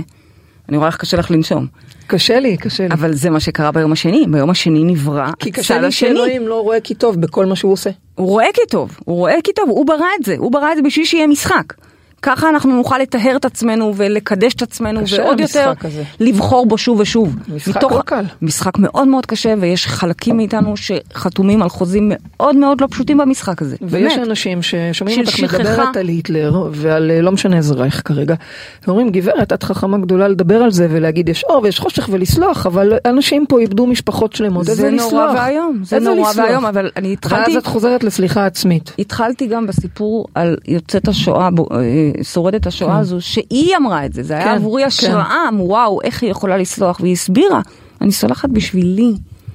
[0.69, 1.67] אני רואה איך קשה לך לנשום,
[2.07, 2.93] קשה לי, קשה לי.
[2.93, 6.09] אבל זה מה שקרה ביום השני, ביום השני נברא כי הצד קשה לי השני.
[6.09, 7.89] שאלוהים לא רואה כי טוב בכל מה שהוא עושה.
[8.15, 10.77] הוא רואה כי טוב, הוא רואה כי טוב, הוא ברא את זה, הוא ברא את
[10.77, 11.73] זה בשביל שיהיה משחק.
[12.21, 16.03] ככה אנחנו נוכל לטהר את עצמנו ולקדש את עצמנו ועוד יותר הזה.
[16.19, 17.35] לבחור בו שוב ושוב.
[17.55, 18.23] משחק לא קל.
[18.41, 23.61] משחק מאוד מאוד קשה ויש חלקים מאיתנו שחתומים על חוזים מאוד מאוד לא פשוטים במשחק
[23.61, 23.75] הזה.
[23.81, 24.27] ויש באמת.
[24.27, 25.57] אנשים ששומעים אותך שכחה.
[25.57, 28.35] מדברת על היטלר ועל אה, לא משנה איזה רייך כרגע,
[28.87, 32.93] ואומרים גברת את חכמה גדולה לדבר על זה ולהגיד יש אור ויש חושך ולסלוח אבל
[33.05, 34.91] אנשים פה איבדו משפחות שלמות זה?
[34.91, 36.31] נורא ואיום, זה נורא?
[36.35, 37.51] ואיום, אבל אני התחלתי...
[37.51, 38.91] ואז את חוזרת לסליחה עצמית.
[38.99, 44.23] התחלתי גם בסיפור על יוצאת השואה, בו- אה, שורדת השואה הזו, שהיא אמרה את זה,
[44.23, 44.87] זה היה כן, עבורי כן.
[44.87, 47.61] השראה, וואו, איך היא יכולה לסלוח, והיא הסבירה,
[48.01, 49.13] אני סולחת בשבילי,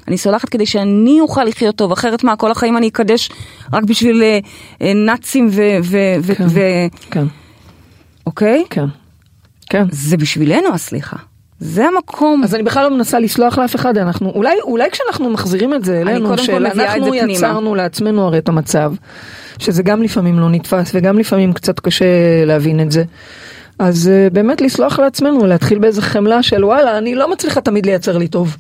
[0.09, 3.31] אני סולחת כדי שאני אוכל לחיות טוב, אחרת מה, כל החיים אני אקדש
[3.73, 4.39] רק בשביל אה,
[4.83, 5.63] אה, נאצים ו...
[5.83, 6.47] ו, ו, כן.
[6.49, 6.61] ו
[7.11, 7.25] כן,
[8.27, 8.65] אוקיי?
[8.71, 8.87] כן,
[9.71, 9.85] כן.
[9.91, 11.17] זה בשבילנו הסליחה,
[11.61, 12.45] זה המקום.
[12.45, 16.01] אז אני בכלל לא מנסה לסלוח לאף אחד, אנחנו, אולי, אולי כשאנחנו מחזירים את זה
[16.01, 17.33] אלינו, קודם כל של מביאה את אנחנו זה פנימה.
[17.33, 18.93] יצרנו לעצמנו הרי את המצב,
[19.59, 22.05] שזה גם לפעמים לא נתפס וגם לפעמים קצת קשה
[22.47, 23.05] להבין את זה.
[23.79, 28.19] אז uh, באמת לסלוח לעצמנו, להתחיל באיזה חמלה של וואלה, אני לא מצליחה תמיד לייצר
[28.19, 28.57] לי טוב.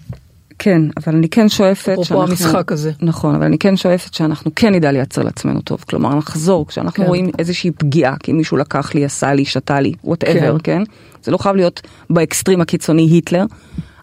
[0.58, 2.92] כן, אבל אני כן שואפת אפרופו המשחק הזה.
[3.02, 5.84] נכון, אבל אני כן שואפת שאנחנו כן נדע לייצר לעצמנו טוב.
[5.88, 7.08] כלומר, נחזור, כשאנחנו כן.
[7.08, 10.82] רואים איזושהי פגיעה, כי מישהו לקח לי, עשה לי, שתה לי, whatever, כן.
[11.22, 11.80] זה לא חייב להיות
[12.10, 13.44] באקסטרים הקיצוני היטלר,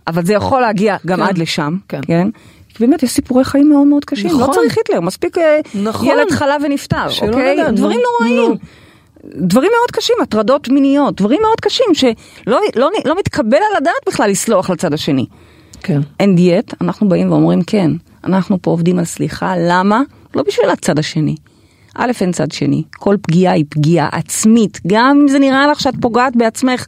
[0.07, 1.23] אבל זה יכול להגיע גם כן.
[1.23, 2.01] עד לשם, כן.
[2.07, 2.27] כן.
[2.79, 4.53] באמת יש סיפורי חיים מאוד מאוד קשים, לא נכון.
[4.53, 6.07] צריך היטלר, מספיק אה, נכון.
[6.07, 7.55] ילד חלה ונפטר, אוקיי?
[7.55, 8.51] נו, דברים נוראים.
[8.51, 8.55] נו.
[9.23, 14.29] דברים מאוד קשים, הטרדות מיניות, דברים מאוד קשים שלא לא, לא מתקבל על הדעת בכלל
[14.29, 15.25] לסלוח לצד השני.
[15.83, 16.01] כן.
[16.19, 17.91] אין דיאט, אנחנו באים ואומרים כן,
[18.23, 20.01] אנחנו פה עובדים על סליחה, למה?
[20.35, 21.35] לא בשביל הצד השני.
[21.95, 25.93] א', אין צד שני, כל פגיעה היא פגיעה עצמית, גם אם זה נראה לך שאת
[26.01, 26.85] פוגעת בעצמך,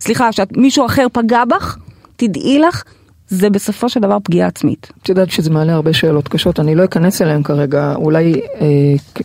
[0.00, 1.76] סליחה, שמישהו אחר פגע בך,
[2.16, 2.82] תדעי לך,
[3.28, 4.92] זה בסופו של דבר פגיעה עצמית.
[5.02, 8.66] את יודעת שזה מעלה הרבה שאלות קשות, אני לא אכנס אליהן כרגע, אולי אה,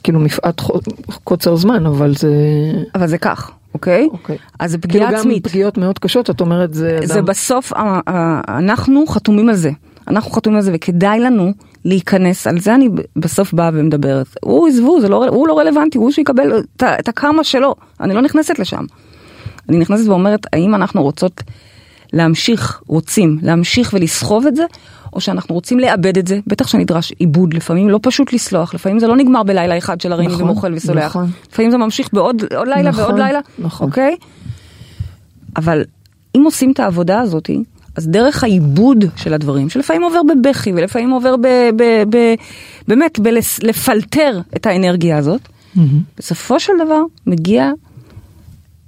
[0.03, 0.61] כאילו מפאת
[1.23, 2.33] קוצר זמן, אבל זה...
[2.95, 4.07] אבל זה כך, אוקיי?
[4.11, 4.37] אוקיי.
[4.59, 5.47] אז זה כאילו פגיעה גם עצמית.
[5.47, 6.99] פגיעות מאוד קשות, את אומרת, זה...
[7.03, 9.71] זה אדם- בסוף, ה- ה- אנחנו חתומים על זה.
[10.07, 11.51] אנחנו חתומים על זה, וכדאי לנו
[11.85, 14.27] להיכנס, על זה אני בסוף באה ומדברת.
[14.43, 17.75] הוא עזבו, זה לא, הוא לא רלוונטי, הוא שיקבל את הקרמה שלו.
[17.99, 18.85] אני לא נכנסת לשם.
[19.69, 21.43] אני נכנסת ואומרת, האם אנחנו רוצות
[22.13, 24.63] להמשיך, רוצים להמשיך ולסחוב את זה,
[25.13, 29.07] או שאנחנו רוצים לאבד את זה, בטח שנדרש עיבוד, לפעמים לא פשוט לסלוח, לפעמים זה
[29.07, 31.29] לא נגמר בלילה אחד של הריני נכון, ומוחל וסולח, נכון.
[31.51, 33.87] לפעמים זה ממשיך בעוד עוד לילה נכון, ועוד לילה, נכון.
[33.87, 34.15] אוקיי?
[35.55, 35.83] אבל
[36.37, 37.49] אם עושים את העבודה הזאת,
[37.95, 41.47] אז דרך העיבוד של הדברים, שלפעמים עובר בבכי ולפעמים עובר ב...
[41.75, 42.17] ב, ב
[42.87, 45.41] באמת, בלפלטר את האנרגיה הזאת,
[45.75, 46.01] מהמם.
[46.17, 47.71] בסופו של דבר מגיע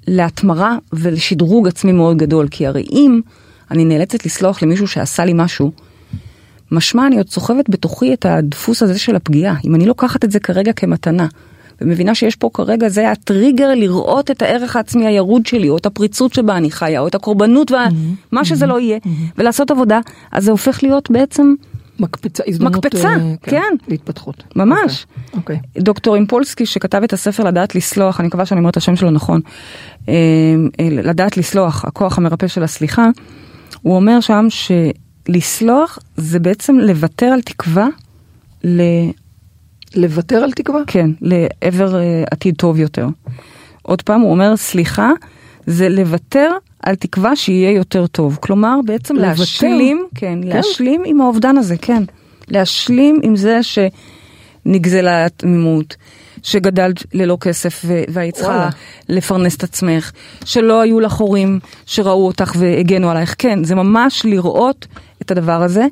[0.07, 3.21] להתמרה ולשדרוג עצמי מאוד גדול, כי הרי אם
[3.71, 5.71] אני נאלצת לסלוח למישהו שעשה לי משהו,
[6.71, 9.55] משמע אני עוד סוחבת בתוכי את הדפוס הזה של הפגיעה.
[9.65, 11.27] אם אני לוקחת את זה כרגע כמתנה,
[11.81, 16.33] ומבינה שיש פה כרגע, זה הטריגר לראות את הערך העצמי הירוד שלי, או את הפריצות
[16.33, 18.99] שבה אני חיה, או את הקורבנות, ומה שזה לא יהיה,
[19.37, 19.99] ולעשות עבודה,
[20.31, 21.53] אז זה הופך להיות בעצם
[21.99, 22.85] מקפצה, הזדמנות...
[22.85, 23.75] מקפצה, אה, כן.
[23.87, 24.43] להתפתחות.
[24.55, 25.05] ממש.
[25.33, 25.59] אוקיי.
[25.77, 29.41] דוקטור אימפולסקי שכתב את הספר לדעת לסלוח, אני מקווה שאני אומרת את השם שלו נכון,
[30.09, 30.13] אה,
[30.79, 33.09] אה, לדעת לסלוח, הכוח המרפא של הסליחה,
[33.81, 37.87] הוא אומר שם שלסלוח זה בעצם לוותר על תקווה,
[38.63, 38.81] ל...
[39.95, 40.81] לוותר על תקווה?
[40.87, 43.07] כן, לעבר אה, עתיד טוב יותר.
[43.81, 45.11] עוד פעם, הוא אומר סליחה
[45.65, 46.51] זה לוותר
[46.83, 48.37] על תקווה שיהיה יותר טוב.
[48.41, 49.29] כלומר, בעצם לוותר?
[49.39, 52.03] להשלים, כן, להשלים עם האובדן הזה, כן.
[52.47, 55.95] להשלים עם זה שנגזלה התמימות,
[56.43, 58.69] שגדלת ללא כסף והיית צריכה.
[59.09, 60.11] לפרנס את עצמך,
[60.45, 63.35] שלא היו לך הורים שראו אותך והגנו עלייך.
[63.37, 64.87] כן, זה ממש לראות
[65.21, 65.85] את הדבר הזה.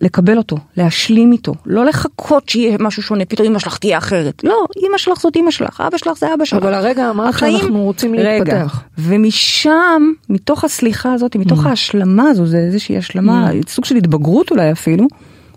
[0.00, 4.44] לקבל אותו, להשלים איתו, לא לחכות שיהיה משהו שונה, פתאום אמא שלך תהיה אחרת.
[4.44, 6.62] לא, אמא שלך זאת אמא שלך, אבא שלך זה אבא שלך.
[6.62, 8.82] אבל הרגע אמרת החיים- שאנחנו רוצים רגע, להתפתח.
[8.98, 15.06] ומשם, מתוך הסליחה הזאת, מתוך ההשלמה הזו, זה איזושהי השלמה, סוג של התבגרות אולי אפילו,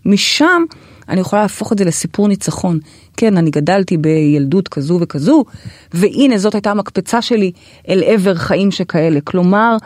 [0.06, 0.64] משם
[1.10, 2.80] אני יכולה להפוך את זה לסיפור ניצחון.
[3.18, 5.46] כן, אני גדלתי בילדות כזו וכזו,
[5.94, 7.52] והנה זאת הייתה המקפצה שלי
[7.90, 9.20] אל עבר חיים שכאלה.
[9.24, 9.78] כלומר,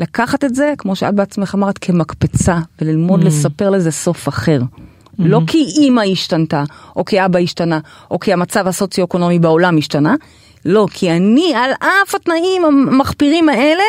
[0.00, 4.60] לקחת את זה, כמו שאת בעצמך אמרת, כמקפצה, וללמוד לספר לזה סוף אחר.
[5.18, 6.64] לא כי אימא השתנתה,
[6.96, 7.78] או כי אבא השתנה,
[8.10, 10.14] או כי המצב הסוציו-אקונומי בעולם השתנה,
[10.64, 13.82] לא, כי אני, על אף התנאים המחפירים האלה,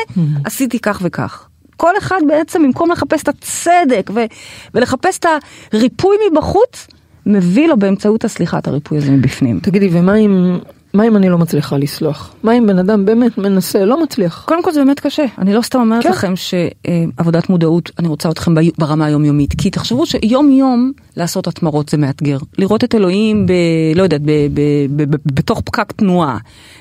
[0.46, 1.48] עשיתי כך וכך.
[1.78, 4.26] כל אחד בעצם, במקום לחפש את הצדק ו-
[4.74, 5.26] ולחפש את
[5.74, 6.88] הריפוי מבחוץ,
[7.26, 9.60] מביא לו באמצעות הסליחה את הריפוי הזה מבפנים.
[9.60, 10.60] תגידי, ומה אם,
[10.94, 12.36] מה אם אני לא מצליחה לסלוח?
[12.44, 14.46] מה אם בן אדם באמת מנסה, לא מצליח?
[14.48, 16.10] קודם כל זה באמת קשה, אני לא סתם אומרת כן.
[16.10, 21.90] לכם שעבודת מודעות, אני רוצה אתכם ב- ברמה היומיומית, כי תחשבו שיום יום לעשות התמרות
[21.90, 22.38] זה מאתגר.
[22.58, 23.52] לראות את אלוהים ב...
[23.96, 24.62] לא יודעת, ב, ב,
[24.96, 26.38] ב, ב, בתוך פקק תנועה,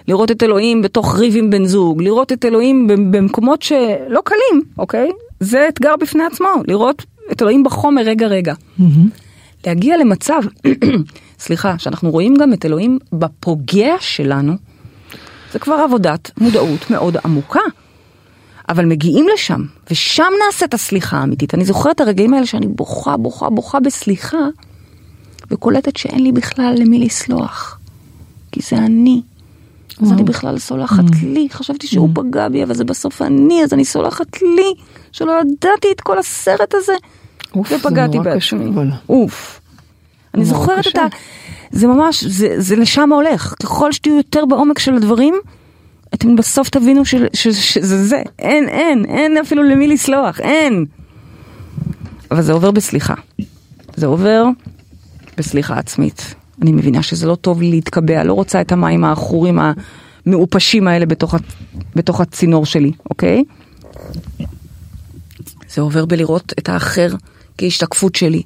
[0.09, 4.63] לראות את אלוהים בתוך ריב עם בן זוג, לראות את אלוהים ב- במקומות שלא קלים,
[4.79, 5.11] אוקיי?
[5.41, 8.55] זה אתגר בפני עצמו, לראות את אלוהים בחומר רגע רגע.
[9.67, 10.41] להגיע למצב,
[11.41, 14.53] סליחה, שאנחנו רואים גם את אלוהים בפוגע שלנו,
[15.53, 17.61] זה כבר עבודת מודעות מאוד עמוקה.
[18.69, 21.55] אבל מגיעים לשם, ושם נעשית הסליחה האמיתית.
[21.55, 24.39] אני זוכרת את הרגעים האלה שאני בוכה, בוכה, בוכה בסליחה,
[25.51, 27.79] וקולטת שאין לי בכלל למי לסלוח.
[28.53, 29.23] כי זה אני.
[30.03, 33.85] אז אני בכלל סולחת לי, חשבתי שהוא פגע בי, אבל זה בסוף אני, אז אני
[33.85, 34.75] סולחת לי,
[35.13, 36.93] שלא ידעתי את כל הסרט הזה,
[37.55, 38.71] אוף, ופגעתי בעצמי.
[39.09, 39.60] אוף.
[40.35, 40.97] אני זוכרת את.
[40.99, 41.07] ה...
[41.71, 43.55] זה ממש, זה, זה לשם הולך.
[43.63, 45.35] ככל שתהיו יותר בעומק של הדברים,
[46.15, 48.23] אתם בסוף תבינו של- ש- שזה זה.
[48.39, 50.85] אין, אין, אין אפילו למי לסלוח, אין.
[52.31, 53.15] אבל זה עובר בסליחה.
[53.97, 54.45] זה עובר
[55.39, 56.35] בסליחה עצמית.
[56.63, 59.59] אני מבינה שזה לא טוב לי להתקבע, לא רוצה את המים העכורים
[60.27, 61.35] המעופשים האלה בתוך,
[61.97, 63.45] בתוך הצינור שלי, אוקיי?
[65.75, 67.09] זה עובר בלראות את האחר
[67.59, 68.43] כהשתקפות שלי,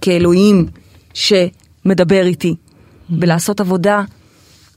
[0.00, 0.66] כאלוהים
[1.16, 2.54] שמדבר איתי,
[3.10, 4.02] ולעשות עבודה,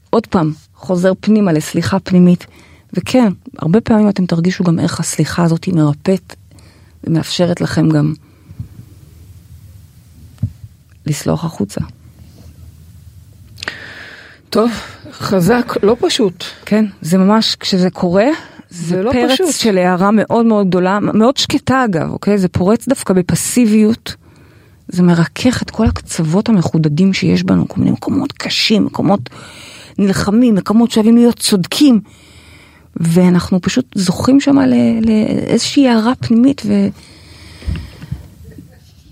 [0.09, 2.45] עוד פעם, חוזר פנימה לסליחה פנימית.
[2.93, 6.35] וכן, הרבה פעמים אתם תרגישו גם איך הסליחה הזאת היא מרפאת
[7.03, 8.13] ומאפשרת לכם גם
[11.05, 11.81] לסלוח החוצה.
[14.49, 14.71] טוב,
[15.11, 16.43] חזק, לא פשוט.
[16.65, 18.27] כן, זה ממש, כשזה קורה,
[18.69, 19.55] זה, זה לא פרץ פשוט.
[19.55, 22.37] של הערה מאוד מאוד גדולה, מאוד שקטה אגב, אוקיי?
[22.37, 24.15] זה פורץ דווקא בפסיביות.
[24.89, 29.29] זה מרכך את כל הקצוות המחודדים שיש בנו, כל מיני מקומות קשים, מקומות
[29.97, 31.99] נלחמים, מקומות שאוהבים להיות צודקים.
[32.95, 34.55] ואנחנו פשוט זוכים שם
[35.01, 36.61] לאיזושהי הערה פנימית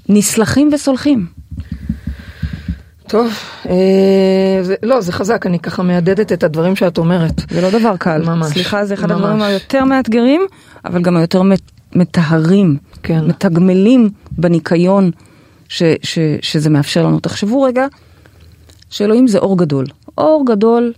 [0.10, 1.26] ונסלחים וסולחים.
[3.08, 3.32] טוב,
[3.70, 3.74] אה,
[4.62, 7.42] זה, לא, זה חזק, אני ככה מהדהדת את הדברים שאת אומרת.
[7.50, 8.22] זה לא דבר קל.
[8.26, 9.22] ממש, סליחה, זה אחד ממש.
[9.22, 10.42] הדברים היותר מאתגרים,
[10.86, 13.26] אבל גם היותר מט- מטהרים, כן.
[13.26, 15.12] מתגמלים בניקיון
[15.70, 17.20] ש, ש, שזה מאפשר לנו.
[17.20, 17.88] תחשבו רגע
[18.90, 19.86] שאלוהים זה אור גדול.
[20.18, 20.94] אור גדול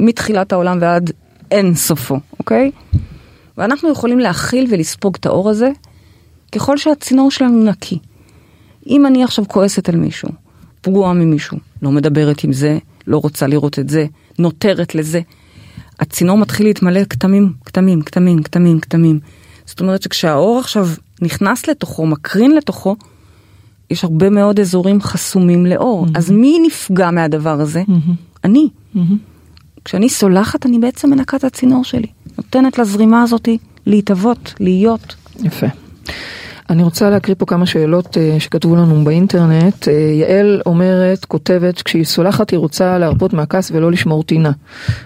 [0.00, 1.10] מתחילת העולם ועד
[1.50, 2.70] אין סופו, אוקיי?
[3.58, 5.70] ואנחנו יכולים להכיל ולספוג את האור הזה
[6.52, 7.98] ככל שהצינור שלנו נקי.
[8.86, 10.28] אם אני עכשיו כועסת על מישהו,
[10.80, 14.06] פגועה ממישהו, לא מדברת עם זה, לא רוצה לראות את זה,
[14.38, 15.20] נותרת לזה,
[16.00, 19.20] הצינור מתחיל להתמלא כתמים, כתמים, כתמים, כתמים, כתמים.
[19.66, 20.88] זאת אומרת שכשהאור עכשיו
[21.22, 22.96] נכנס לתוכו, מקרין לתוכו,
[23.90, 26.06] יש הרבה מאוד אזורים חסומים לאור.
[26.14, 27.82] אז מי נפגע מהדבר הזה?
[28.44, 28.68] אני.
[29.84, 32.06] כשאני סולחת, אני בעצם מנקה את הצינור שלי.
[32.38, 33.48] נותנת לזרימה הזאת
[33.86, 35.14] להתהוות, להיות.
[35.44, 35.66] יפה.
[36.70, 39.88] אני רוצה להקריא פה כמה שאלות אה, שכתבו לנו באינטרנט.
[39.88, 44.50] אה, יעל אומרת, כותבת, כשהיא סולחת היא רוצה להרפות מהכעס ולא לשמור טינה.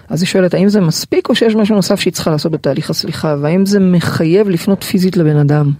[0.09, 3.35] אז היא שואלת, האם זה מספיק או שיש משהו נוסף שהיא צריכה לעשות בתהליך הסליחה?
[3.41, 5.71] והאם זה מחייב לפנות פיזית לבן אדם?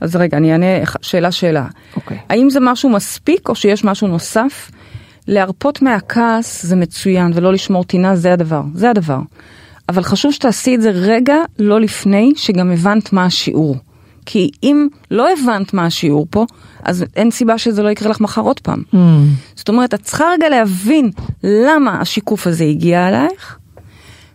[0.00, 0.66] אז רגע, אני אענה
[1.02, 1.66] שאלה שאלה.
[1.96, 2.18] אוקיי.
[2.28, 4.70] האם זה משהו מספיק או שיש משהו נוסף?
[5.28, 9.20] להרפות מהכעס זה מצוין ולא לשמור טינה זה הדבר, זה הדבר.
[9.88, 13.76] אבל חשוב שתעשי את זה רגע לא לפני שגם הבנת מה השיעור.
[14.26, 16.46] כי אם לא הבנת מה השיעור פה,
[16.82, 18.82] אז אין סיבה שזה לא יקרה לך מחר עוד פעם.
[18.94, 18.96] Hmm.
[19.56, 21.10] זאת אומרת, את צריכה רגע להבין
[21.44, 23.58] למה השיקוף הזה הגיע אלייך,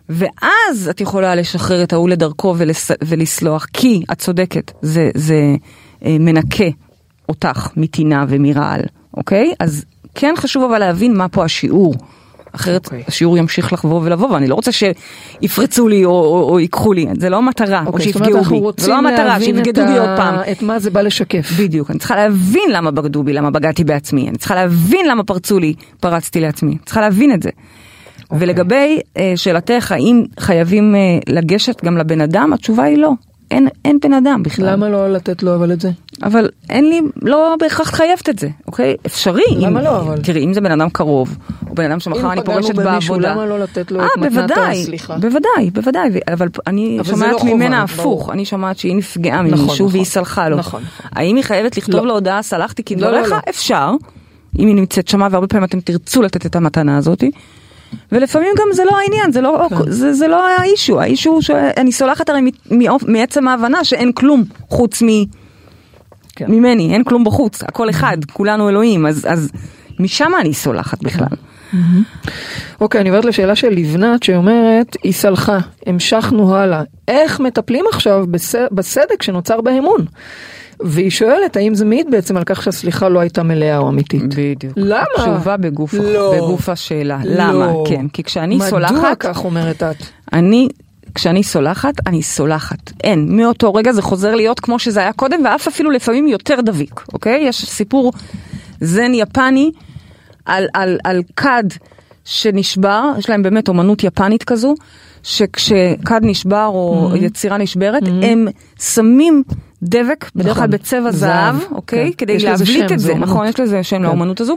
[0.08, 2.90] ואז את יכולה לשחרר את ההוא לדרכו ולס...
[3.04, 5.54] ולסלוח, כי את צודקת, זה, זה
[6.04, 6.64] אה, מנקה
[7.28, 8.80] אותך מטינה ומרעל,
[9.16, 9.52] אוקיי?
[9.60, 9.84] אז
[10.14, 11.94] כן חשוב אבל להבין מה פה השיעור.
[12.54, 13.02] אחרת אוקיי.
[13.08, 17.30] השיעור ימשיך לבוא ולבוא, ואני לא רוצה שיפרצו לי או, או, או ייקחו לי, זה
[17.30, 20.34] לא המטרה, או אוקיי, אומרת, שיפגעו בי, זה לא המטרה, שיבגדו בי עוד פעם.
[20.52, 21.50] את מה זה בא לשקף.
[21.58, 25.58] בדיוק, אני צריכה להבין למה בגדו בי, למה בגדתי בעצמי, אני צריכה להבין למה פרצו
[25.58, 27.50] לי, פרצתי לעצמי, צריכה להבין את זה.
[28.32, 28.48] אוקיי.
[28.48, 33.12] ולגבי אה, שאלתך, האם חייבים אה, לגשת גם לבן אדם, התשובה היא לא.
[33.50, 34.72] אין, אין בן אדם בכלל.
[34.72, 35.90] למה לא לתת לו אבל את זה?
[36.22, 38.96] אבל אין לי, לא בהכרח חייבת את זה, אוקיי?
[39.06, 39.42] אפשרי.
[39.56, 40.18] למה אם, לא, אבל?
[40.22, 41.36] תראי, אם זה בן אדם קרוב,
[41.70, 43.34] או בן אדם שמחר אם אני פגענו פורשת במישהו, בעבודה.
[43.34, 45.16] למה לא לתת לו את אה, מתנת בוודאי, הסליחה?
[45.16, 48.00] בוודאי, בוודאי, ו- אבל אני אבל זה שומעת לא חובה, ממנה ברור.
[48.00, 49.86] הפוך, אני שומעת שהיא נפגעה נכון, ממישהו נכון.
[49.96, 50.56] והיא סלחה לו.
[50.56, 51.10] נכון, נכון.
[51.12, 52.06] האם היא חייבת לכתוב לא.
[52.06, 53.32] לו הודעה סלחתי לא, לא, כדבריך?
[53.32, 53.36] לא.
[53.50, 53.90] אפשר,
[54.58, 57.30] אם היא נמצאת שמה והרבה פעמים אתם תרצו לתת את המתנה הזאתי.
[58.12, 59.90] ולפעמים גם זה לא העניין, זה לא, כן.
[59.90, 62.40] זה, זה לא האישו, האישו שאני סולחת הרי
[63.08, 65.06] מעצם ההבנה שאין כלום חוץ מ...
[66.36, 66.44] כן.
[66.48, 69.50] ממני, אין כלום בחוץ, הכל אחד, כולנו אלוהים, אז, אז
[70.00, 71.36] משם אני סולחת בכלל.
[72.80, 76.82] אוקיי, אני עוברת לשאלה של לבנת שאומרת, היא סלחה, המשכנו הלאה.
[77.08, 78.54] איך מטפלים עכשיו בס...
[78.72, 80.04] בסדק שנוצר באמון?
[80.80, 84.34] והיא שואלת, האם זה מעיד בעצם על כך שהסליחה לא הייתה מלאה או אמיתית?
[84.36, 84.72] בדיוק.
[84.76, 85.04] למה?
[85.16, 86.34] תשובה בגוף, לא.
[86.36, 87.18] בגוף השאלה.
[87.24, 87.34] לא.
[87.34, 87.72] למה?
[87.88, 89.96] כן, כי כשאני מדוע סולחת, כך אומרת את?
[90.32, 90.68] אני,
[91.14, 92.92] כשאני סולחת, אני סולחת.
[93.04, 97.00] אין, מאותו רגע זה חוזר להיות כמו שזה היה קודם, ואף אפילו לפעמים יותר דביק,
[97.12, 97.44] אוקיי?
[97.48, 98.12] יש סיפור
[98.80, 99.70] זן יפני
[100.44, 101.64] על, על, על כד
[102.24, 104.74] שנשבר, יש להם באמת אומנות יפנית כזו,
[105.22, 107.16] שכשכד נשבר או Mm-hmm.
[107.16, 108.46] יצירה נשברת, הם
[108.80, 109.42] שמים
[109.82, 110.70] דבק, בדרך כלל נכון.
[110.70, 112.12] בצבע זהב, זהב, אוקיי?
[112.12, 112.18] כן.
[112.18, 113.14] כדי להבליט שם, את זה.
[113.14, 113.46] נכון?
[113.46, 114.02] יש לזה שם כן.
[114.02, 114.56] לאומנות הזו.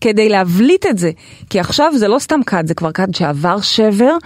[0.00, 1.10] כדי להבליט את זה,
[1.50, 4.16] כי עכשיו זה לא סתם כד, זה כבר כד שעבר שבר,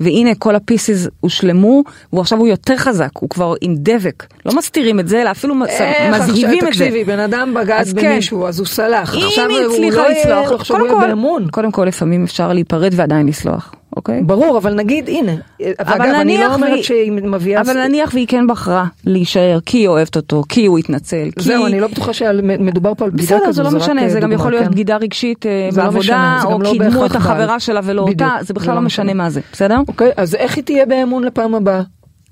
[0.00, 4.26] והנה כל הפיסיס הושלמו, והוא עכשיו הוא יותר חזק, הוא כבר עם דבק.
[4.46, 6.84] לא מסתירים את זה, אלא אפילו איך עכשיו, מזהיבים את זה.
[6.84, 8.12] תקשיבי, בן אדם בגד אז כן.
[8.12, 9.14] במישהו, אז הוא סלח.
[9.14, 11.48] אם עכשיו היא הוא הצליחה לא יהיה- לסלוח, עכשיו הוא יהיה כל, באמון.
[11.50, 14.22] קודם כל לפעמים אפשר להיפרד ועדיין לסלוח, אוקיי?
[14.22, 17.60] ברור, אבל נגיד, הנה, ואגב, אני נניח לא אומרת והיא- שהיא מביאה...
[17.60, 21.44] אבל נניח והיא כן בחרה להישאר, כי היא אוהבת אותו, כי הוא התנצל, כי...
[21.44, 24.32] זהו, אני לא בטוחה שמדובר פה על בגידה כזו, בסדר, זה לא משנה, זה גם
[24.32, 24.70] יכול להיות כן.
[24.70, 27.60] בגידה רגשית אה, לא בעבודה, או לא קידמו את החברה.
[27.60, 29.22] שלה ולא אותה, זה בכלל לא לא משנה משנה.
[29.24, 29.78] מה זה, בסדר?
[29.88, 31.82] אוקיי, אז איך היא תהיה באמון לפעם הבאה?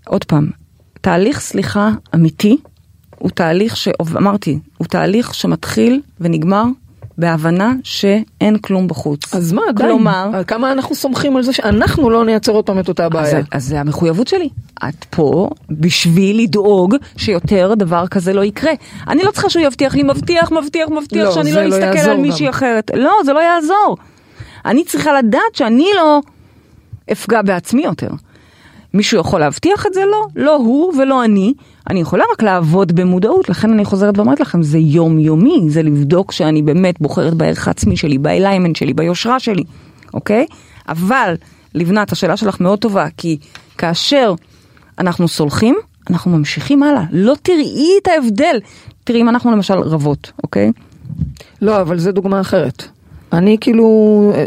[0.06, 0.46] עוד פעם,
[1.00, 2.56] תהליך סליחה אמיתי
[3.18, 6.64] הוא תהליך שאמרתי, הוא תהליך שמתחיל ונגמר
[7.18, 9.34] בהבנה שאין כלום בחוץ.
[9.34, 9.62] אז מה.
[9.76, 13.10] כלומר, על כמה אנחנו סומכים על זה שאנחנו לא נייצר עוד פעם את אותה אז,
[13.10, 13.40] בעיה.
[13.52, 14.48] אז זה המחויבות שלי.
[14.88, 18.72] את פה בשביל לדאוג שיותר דבר כזה לא יקרה.
[19.08, 22.12] אני לא צריכה שהוא יבטיח לי, מבטיח, מבטיח, מבטיח, לא, שאני לא לא אסתכל יעזור
[22.12, 22.50] על מישהי.
[22.50, 22.90] אחרת.
[22.94, 23.96] לא, זה לא יעזור.
[24.64, 26.20] אני צריכה לדעת שאני לא
[27.12, 28.10] אפגע בעצמי יותר.
[28.96, 30.00] מישהו יכול להבטיח את זה?
[30.10, 30.26] לא.
[30.36, 31.54] לא הוא ולא אני.
[31.90, 36.62] אני יכולה רק לעבוד במודעות, לכן אני חוזרת ואומרת לכם, זה יומיומי, זה לבדוק שאני
[36.62, 39.62] באמת בוחרת בערך העצמי שלי, באליימנט שלי, ביושרה שלי,
[40.14, 40.46] אוקיי?
[40.88, 41.34] אבל,
[41.74, 43.38] לבנת, השאלה שלך מאוד טובה, כי
[43.78, 44.34] כאשר
[44.98, 45.76] אנחנו סולחים,
[46.10, 47.02] אנחנו ממשיכים הלאה.
[47.12, 48.60] לא תראי את ההבדל.
[49.04, 50.72] תראי, אם אנחנו למשל רבות, אוקיי?
[51.62, 52.88] לא, אבל זו דוגמה אחרת.
[53.36, 53.86] אני כאילו
[54.34, 54.44] אה, אה,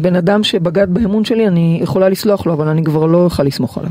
[0.00, 3.78] בן אדם שבגד באמון שלי, אני יכולה לסלוח לו, אבל אני כבר לא אוכל לסמוך
[3.78, 3.90] עליו.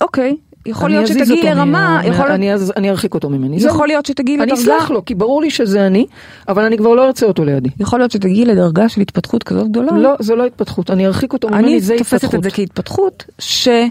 [0.00, 0.36] אוקיי,
[0.66, 3.56] יכול אני להיות שתגיעי לרמה, יכול להיות- אני אז- אני ארחיק אותו ממני.
[3.56, 6.06] יכול להיות שתגיעי אני לדרגה, אסלח לו, כי ברור לי שזה אני,
[6.48, 7.68] אבל אני כבר לא ארצה אותו לידי.
[7.80, 9.92] יכול להיות שתגיעי לדרגה של התפתחות כזאת גדולה.
[9.98, 12.42] לא, זה לא התפתחות, אני ארחיק אותו ממני, אני זה תופסת את התפתחות.
[12.44, 13.84] זה כהתפתחות, שזה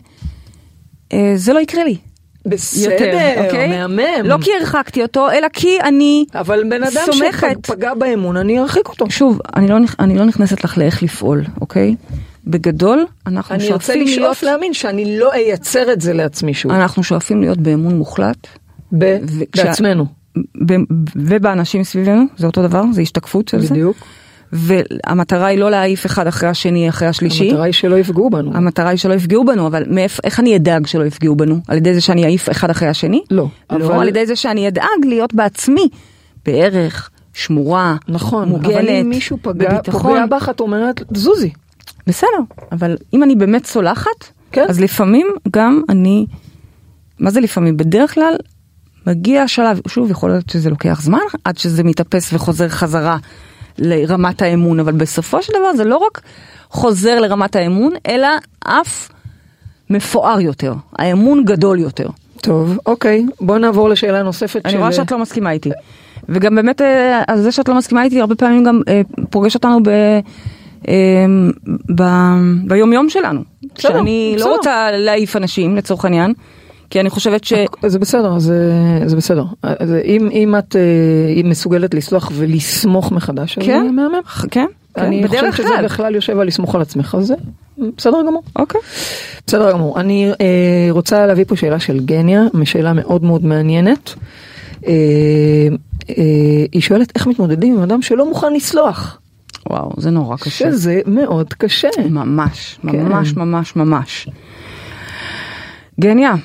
[1.53, 1.97] לא יקרה לי.
[2.45, 3.67] בסדר, יותר, אוקיי?
[3.67, 3.99] מהמם.
[4.25, 6.25] לא כי הרחקתי אותו, אלא כי אני...
[6.35, 7.57] אבל בן אדם סומכת.
[7.67, 9.05] שפגע באמון, אני ארחיק אותו.
[9.09, 11.95] שוב, אני לא, אני לא נכנסת לך לאיך לפעול, אוקיי?
[12.47, 14.19] בגדול, אנחנו אני שואפים להיות...
[14.21, 16.71] לשאוף להאמין שאני לא אייצר את זה לעצמי שוב.
[16.71, 18.47] אנחנו שואפים להיות באמון מוחלט.
[18.97, 20.05] ב- וכשה- בעצמנו.
[20.65, 20.73] ב-
[21.15, 23.73] ובאנשים סביבנו, זה אותו דבר, זה השתקפות של זה.
[23.73, 23.97] בדיוק.
[24.53, 27.49] והמטרה היא לא להעיף אחד אחרי השני, אחרי השלישי.
[27.49, 28.51] המטרה היא שלא יפגעו בנו.
[28.55, 31.59] המטרה היא שלא יפגעו בנו, אבל מאיפה, איך אני אדאג שלא יפגעו בנו?
[31.67, 33.21] על ידי זה שאני אעיף אחד אחרי השני?
[33.31, 35.87] לא, לא, אבל- על ידי זה שאני אדאג להיות בעצמי
[36.45, 40.01] בערך, שמורה, נכון, מוגנת, אבל אם מישהו פגע, בביטחון.
[40.01, 41.49] פוגע בך, את אומרת, זוזי.
[42.07, 42.27] בסדר,
[42.71, 44.65] אבל אם אני באמת סולחת, כן.
[44.69, 46.25] אז לפעמים גם אני,
[47.19, 47.77] מה זה לפעמים?
[47.77, 48.33] בדרך כלל
[49.07, 53.17] מגיע השלב, שוב יכול להיות שזה לוקח זמן עד שזה מתאפס וחוזר חזרה
[53.79, 56.21] לרמת האמון, אבל בסופו של דבר זה לא רק
[56.69, 58.27] חוזר לרמת האמון, אלא
[58.59, 59.09] אף
[59.89, 62.07] מפואר יותר, האמון גדול יותר.
[62.41, 65.69] טוב, אוקיי, בוא נעבור לשאלה נוספת אני רואה שאת לא מסכימה איתי.
[66.29, 69.83] וגם באמת, אה, אז זה שאת לא מסכימה איתי הרבה פעמים גם אה, פוגש אותנו
[69.83, 69.89] ב...
[70.87, 71.25] אה,
[71.95, 72.03] ב...
[72.67, 73.41] ביום יום שלנו.
[73.75, 74.49] בסדר, שאני בסדר.
[74.49, 76.33] לא רוצה להעיף אנשים לצורך העניין,
[76.89, 77.53] כי אני חושבת ש...
[77.85, 78.73] זה בסדר, זה,
[79.05, 79.43] זה בסדר.
[79.63, 80.81] אז אם, אם את אה,
[81.41, 83.83] אם מסוגלת לסלוח ולסמוך מחדש, אז כן.
[83.85, 84.21] זה מהמם.
[84.51, 84.65] כן,
[84.97, 85.83] אני כן, חושב בדרך שזה כלל.
[85.85, 87.33] בכלל יושב על לסמוך על עצמך, אז זה
[87.97, 88.43] בסדר גמור.
[88.55, 88.81] אוקיי.
[89.47, 89.99] בסדר גמור.
[89.99, 94.13] אני אה, רוצה להביא פה שאלה של גניה, שאלה מאוד מאוד מעניינת.
[94.87, 94.93] אה,
[96.09, 99.19] אה, היא שואלת איך מתמודדים עם אדם שלא מוכן לסלוח,
[99.69, 100.71] וואו, זה נורא קשה.
[100.71, 101.87] שזה מאוד קשה.
[102.09, 103.03] ממש, כן.
[103.03, 104.27] ממש, ממש, ממש.
[105.99, 106.41] גניה, אני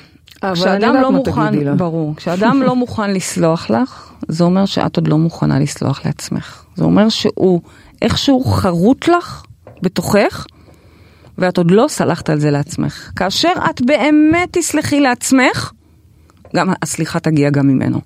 [0.53, 1.77] כשאדם לא מוכן.
[1.77, 6.63] ברור, כשאדם לא מוכן לסלוח לך, זה אומר שאת עוד לא מוכנה לסלוח לעצמך.
[6.75, 7.61] זה אומר שהוא
[8.01, 9.43] איכשהו חרוט לך
[9.81, 10.45] בתוכך,
[11.37, 13.11] ואת עוד לא סלחת על זה לעצמך.
[13.15, 15.71] כאשר את באמת תסלחי לעצמך,
[16.55, 18.01] גם הסליחה תגיע גם ממנו.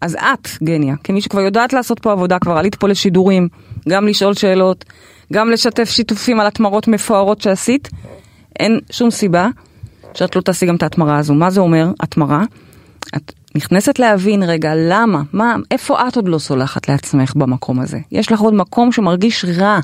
[0.00, 3.48] אז את, גניה, כמי שכבר יודעת לעשות פה עבודה, כבר עלית פה לשידורים,
[3.88, 4.84] גם לשאול שאלות,
[5.32, 7.88] גם לשתף שיתופים על התמרות מפוארות שעשית,
[8.58, 9.48] אין שום סיבה
[10.14, 11.34] שאת לא תעשי גם את ההתמרה הזו.
[11.34, 12.44] מה זה אומר, התמרה?
[13.16, 17.98] את נכנסת להבין רגע למה, מה, איפה את עוד לא סולחת לעצמך במקום הזה.
[18.12, 19.78] יש לך עוד מקום שמרגיש רע,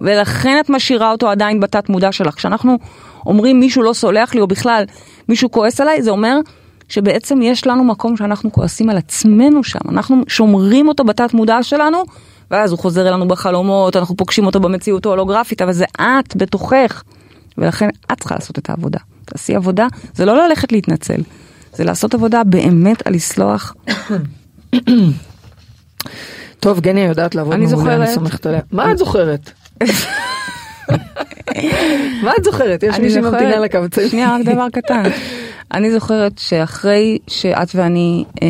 [0.00, 2.34] ולכן את משאירה אותו עדיין בתת מודע שלך.
[2.34, 2.78] כשאנחנו
[3.26, 4.84] אומרים מישהו לא סולח לי, או בכלל
[5.28, 6.38] מישהו כועס עליי, זה אומר
[6.88, 9.78] שבעצם יש לנו מקום שאנחנו כועסים על עצמנו שם.
[9.88, 12.02] אנחנו שומרים אותו בתת מודע שלנו,
[12.50, 17.02] ואז הוא חוזר אלינו בחלומות, אנחנו פוגשים אותו במציאות ההולוגרפית, אבל זה את בתוכך.
[17.58, 18.98] ולכן את צריכה לעשות את העבודה.
[19.26, 21.20] תעשי עבודה, זה לא ללכת להתנצל,
[21.74, 23.74] זה לעשות עבודה באמת על לסלוח.
[26.60, 28.60] טוב, גניה יודעת לעבוד מעולה, אני סומכת עליה.
[28.72, 29.50] מה את זוכרת?
[32.24, 32.82] מה את זוכרת?
[32.82, 34.08] יש אני מישהי זוכרת- ממתינה לקו צעיר.
[34.08, 35.02] שנייה, רק דבר קטן.
[35.72, 38.48] אני זוכרת שאחרי שאת ואני אה,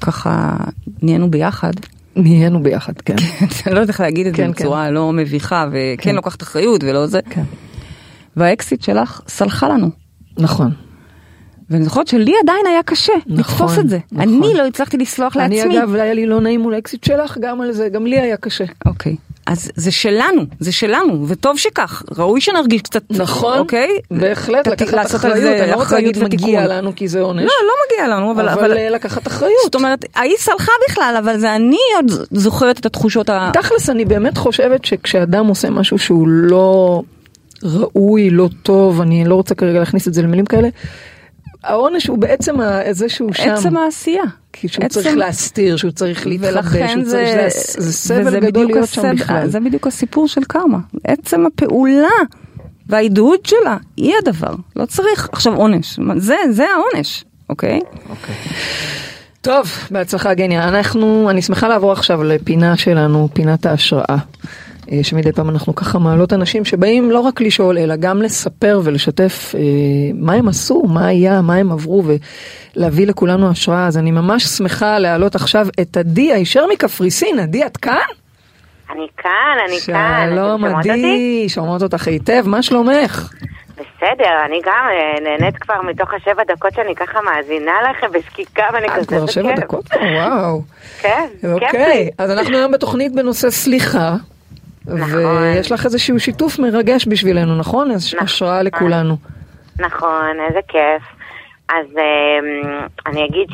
[0.00, 0.56] ככה
[1.02, 1.72] נהיינו ביחד,
[2.16, 3.16] נהיינו ביחד, כן.
[3.66, 7.06] אני לא יודעת איך להגיד את זה כן, בצורה לא מביכה, וכן לוקחת אחריות ולא
[7.06, 7.42] זה, כן.
[8.36, 9.90] והאקסיט שלך סלחה לנו.
[10.38, 10.70] נכון.
[11.70, 13.98] ואני זוכרת שלי עדיין היה קשה נכון, לתפוס את זה.
[14.12, 14.28] נכון.
[14.28, 15.62] אני לא הצלחתי לסלוח לעצמי.
[15.62, 18.36] אני אגב, היה לי לא נעים מול האקסיט שלך, גם על זה, גם לי היה
[18.36, 18.64] קשה.
[18.86, 19.16] אוקיי.
[19.46, 23.88] אז זה שלנו, זה שלנו, וטוב שכך, ראוי שנרגיש קצת, נכון, אוקיי?
[24.10, 26.66] בהחלט, ת- לקחת אחריות, אני לא רוצה להגיד מגיע.
[26.66, 29.54] לנו כי זה עונש, לא, לא מגיע לנו, אבל, אבל אבל, אה, לקחת אחריות.
[29.64, 33.50] זאת אומרת, ההיא סלחה בכלל, אבל זה אני עוד זוכרת את התחושות ה...
[33.52, 37.02] תכלס, אני באמת חושבת שכשאדם עושה משהו שהוא לא
[37.64, 40.68] ראוי, לא טוב, אני לא רוצה כרגע להכניס את זה למילים כאלה,
[41.64, 42.54] העונש הוא בעצם
[42.90, 43.50] זה שהוא שם.
[43.50, 44.22] עצם העשייה.
[44.52, 48.22] כי שהוא עצם- צריך להסתיר, שהוא צריך להתחבא, ולכן שהוא זה, צריך, זה, זה סבל
[48.40, 49.46] גדול בדיוק להיות שם הסב- בכלל.
[49.48, 50.78] זה בדיוק הסיפור של קרמה.
[51.04, 52.08] עצם הפעולה
[52.86, 54.54] וההידוד שלה היא הדבר.
[54.76, 55.98] לא צריך עכשיו עונש.
[56.16, 57.80] זה, זה העונש, אוקיי?
[59.40, 60.68] טוב, בהצלחה גניה.
[60.68, 64.16] אנחנו, אני שמחה לעבור עכשיו לפינה שלנו, פינת ההשראה.
[64.92, 69.54] אה, שמדי פעם אנחנו ככה מעלות אנשים שבאים לא רק לשאול, אלא גם לספר ולשתף
[69.54, 69.60] אה,
[70.14, 72.02] מה הם עשו, מה היה, מה הם עברו,
[72.76, 73.86] ולהביא לכולנו השראה.
[73.86, 77.38] אז אני ממש שמחה להעלות עכשיו את עדי הישר מקפריסין.
[77.38, 77.96] עדי, את כאן?
[78.90, 79.30] אני כאן,
[79.68, 80.28] אני כאן.
[80.30, 80.90] שלום שומעות אותי?
[80.90, 83.30] עדי, שומעות אותך היטב, מה שלומך?
[83.72, 88.88] בסדר, אני גם אה, נהנית כבר מתוך השבע דקות שאני ככה מאזינה לכם בשקיקה ואני
[88.88, 89.54] כזה, את כבר שבע.
[89.54, 89.84] דקות?
[90.16, 90.62] וואו.
[91.00, 92.10] כן, כיף אוקיי, לי.
[92.18, 94.16] אז אנחנו היום בתוכנית בנושא סליחה.
[94.86, 95.36] נכון.
[95.42, 97.90] ויש לך איזשהו שיתוף מרגש בשבילנו, נכון?
[97.90, 98.24] אז נכון.
[98.24, 99.16] השראה לכולנו.
[99.78, 101.02] נכון, איזה כיף.
[101.68, 103.48] אז אמ, אני אגיד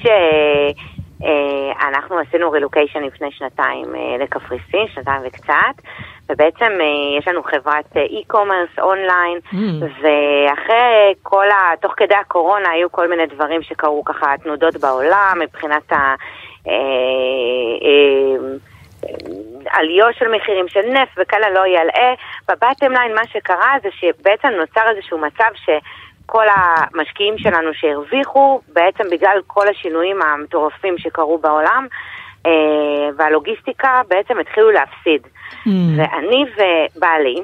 [1.20, 5.82] שאנחנו עשינו רילוקיישן לפני שנתיים אה, לקפריסין, שנתיים וקצת,
[6.30, 9.56] ובעצם אה, יש לנו חברת אה, e-commerce אונליין, Mm.
[9.82, 11.76] ואחרי כל ה...
[11.80, 16.14] תוך כדי הקורונה היו כל מיני דברים שקרו ככה תנודות בעולם מבחינת ה...
[19.70, 22.14] עליות של מחירים של נפט וכאלה לא ילאה.
[22.48, 29.40] בבטם ליין מה שקרה זה שבעצם נוצר איזשהו מצב שכל המשקיעים שלנו שהרוויחו, בעצם בגלל
[29.46, 31.86] כל השינויים המטורפים שקרו בעולם,
[32.46, 32.52] אה,
[33.16, 35.22] והלוגיסטיקה בעצם התחילו להפסיד.
[35.22, 35.70] Mm.
[35.96, 37.42] ואני ובעלי,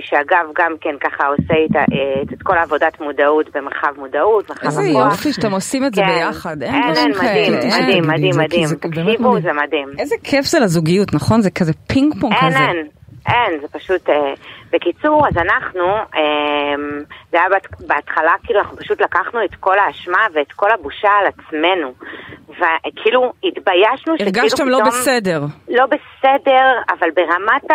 [0.00, 4.64] שאגב גם כן ככה עושה את, ה- אה, את כל העבודת מודעות במרחב מודעות, מרחב
[4.66, 5.12] איזה הכוח.
[5.12, 6.08] יופי שאתם עושים את זה כן.
[6.14, 7.58] ביחד, אין אין, דברים אין, כאלה.
[7.60, 7.82] אין.
[7.84, 8.66] מדהים, מדהים, את זה, כי מדהים.
[8.66, 9.42] זה תקשיבו, מדהים.
[9.42, 9.88] זה מדהים.
[9.98, 11.40] איזה כיף זה לזוגיות, נכון?
[11.40, 12.58] זה כזה פינג פונג אין, כזה.
[12.58, 12.86] אין,
[13.28, 14.10] אין, זה פשוט...
[14.10, 14.32] אה,
[14.72, 16.74] בקיצור, אז אנחנו, אה,
[17.32, 21.26] זה היה בת- בהתחלה, כאילו, אנחנו פשוט לקחנו את כל האשמה ואת כל הבושה על
[21.26, 21.92] עצמנו.
[22.48, 25.40] וכאילו, התביישנו שכאילו הרגשתם לא פתאום- בסדר.
[25.68, 26.64] לא בסדר,
[26.98, 27.74] אבל ברמת ה...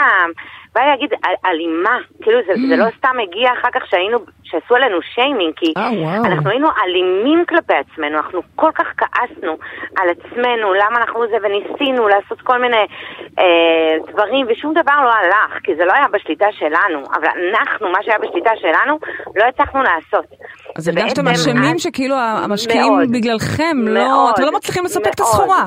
[0.75, 1.97] בא לי להגיד, אל- אלימה.
[2.21, 6.25] כאילו, זה, זה לא סתם הגיע אחר כך שהיינו, שעשו עלינו שיימינג, כי אה, וואו.
[6.25, 9.57] אנחנו היינו אלימים כלפי עצמנו, אנחנו כל כך כעסנו
[9.99, 12.83] על עצמנו, למה אנחנו זה, וניסינו לעשות כל מיני
[13.39, 13.43] אה,
[14.13, 18.17] דברים, ושום דבר לא הלך, כי זה לא היה בשליטה שלנו, אבל אנחנו, מה שהיה
[18.19, 18.99] בשליטה שלנו,
[19.35, 20.25] לא הצלחנו לעשות.
[20.77, 23.11] אז הרגשתם אשמים שכאילו המשקיעים מאוד.
[23.11, 25.29] בגללכם לא, מאוד, אתם לא מצליחים לספק את מאוד.
[25.29, 25.63] הסחורה.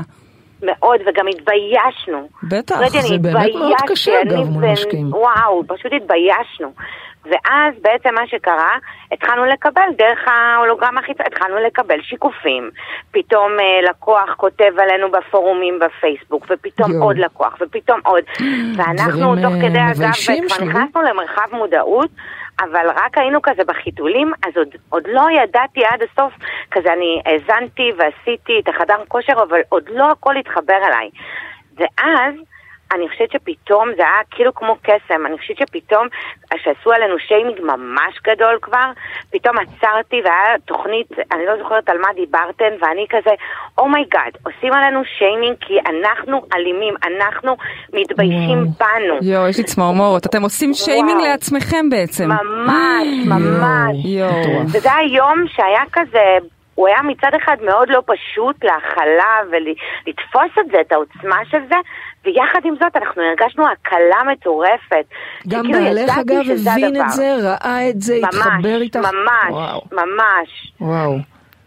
[0.63, 2.29] מאוד, וגם התביישנו.
[2.43, 5.13] בטח, אני זה באמת מאוד קשה, אגב, מול משקיעים.
[5.15, 6.73] וואו, פשוט התביישנו.
[7.31, 8.77] ואז בעצם מה שקרה,
[9.13, 12.71] התחלנו לקבל דרך ההולוגרמה החיצונית, התחלנו לקבל שיקופים.
[13.11, 17.05] פתאום אה, לקוח כותב עלינו בפורומים בפייסבוק, ופתאום יואו.
[17.05, 18.23] עוד לקוח, ופתאום עוד.
[18.77, 20.73] ואנחנו תוך אה, כדי אגב, מביישים, כבר שלומי.
[20.73, 22.11] נכנסנו למרחב מודעות,
[22.61, 26.33] אבל רק היינו כזה בחיתולים, אז עוד, עוד לא ידעתי עד הסוף,
[26.71, 31.11] כזה אני האזנתי ועשיתי את החדר כושר, אבל עוד לא הכל התחבר אליי.
[31.77, 32.35] ואז
[32.95, 36.07] אני חושבת שפתאום זה היה כאילו כמו קסם, אני חושבת שפתאום,
[36.57, 38.91] שעשו עלינו שיימינג ממש גדול כבר,
[39.33, 43.31] פתאום עצרתי והיה תוכנית, אני לא זוכרת על מה דיברתן, ואני כזה,
[43.79, 47.57] oh my god, עושים עלינו שיימינג כי אנחנו אלימים, אנחנו
[47.93, 49.15] מתביישים בנו.
[49.23, 50.27] יואו, יש לי צמרמורת.
[50.27, 51.31] אתם עושים שיימינג וואו.
[51.31, 52.29] לעצמכם בעצם.
[52.29, 53.97] ממש, ממש.
[54.05, 54.61] יואו.
[54.67, 56.39] וזה היה יום שהיה כזה,
[56.77, 61.77] הוא היה מצד אחד מאוד לא פשוט להכלה ולתפוס את זה, את העוצמה של זה,
[62.27, 65.05] ויחד עם זאת אנחנו הרגשנו הקלה מטורפת.
[65.49, 67.03] גם שכאילו בעלך אגב הבין.
[67.03, 68.99] את זה, ראה את זה, התחבר איתך.
[68.99, 69.83] ממש, וואו.
[69.93, 70.73] ממש.
[70.81, 71.17] וואו.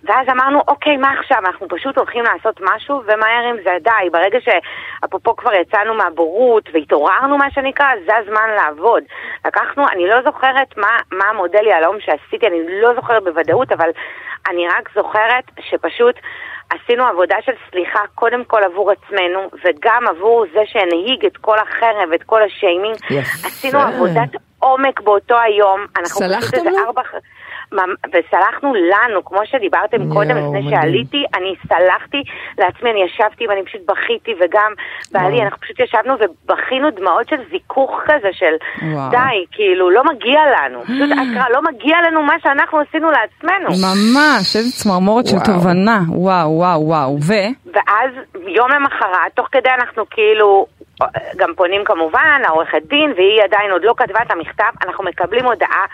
[0.03, 1.38] ואז אמרנו, אוקיי, מה עכשיו?
[1.45, 4.10] אנחנו פשוט הולכים לעשות משהו, ומהר עם זה די.
[4.12, 9.03] ברגע שאפרופו כבר יצאנו מהבורות והתעוררנו, מה שנקרא, זה הזמן לעבוד.
[9.45, 13.89] לקחנו, אני לא זוכרת מה, מה המודל יהלום שעשיתי, אני לא זוכרת בוודאות, אבל
[14.49, 16.16] אני רק זוכרת שפשוט
[16.70, 22.13] עשינו עבודה של סליחה קודם כל עבור עצמנו, וגם עבור זה שהנהיג את כל החרב,
[22.15, 22.95] את כל השיימינג.
[23.09, 23.47] יפה.
[23.47, 25.86] עשינו עבודת עומק באותו היום.
[26.05, 26.78] סלחתם לו?
[26.78, 27.01] ארבע...
[28.13, 30.70] וסלחנו לנו, כמו שדיברתם יואו, קודם, לפני מדהים.
[30.70, 32.24] שעליתי, אני סלחתי
[32.57, 34.72] לעצמי, אני ישבתי ואני פשוט בכיתי, וגם
[35.11, 35.43] בעלי, וואו.
[35.43, 38.53] אנחנו פשוט ישבנו ובכינו דמעות של זיכוך כזה, של
[38.93, 39.11] וואו.
[39.11, 40.84] די, כאילו, לא מגיע לנו.
[40.84, 43.70] פשוט אשכרה, לא מגיע לנו מה שאנחנו עשינו לעצמנו.
[43.70, 45.38] ממש, איזה צמרמורת של.
[45.45, 45.99] תובנה.
[46.09, 47.17] וואו, וואו, וואו.
[47.22, 47.34] ו?
[47.74, 48.11] ואז
[48.47, 50.65] יום למחרת, תוך כדי אנחנו כאילו
[51.36, 55.86] גם פונים כמובן, העורכת דין, והיא עדיין עוד לא כתבה את המכתב, אנחנו מקבלים הודעה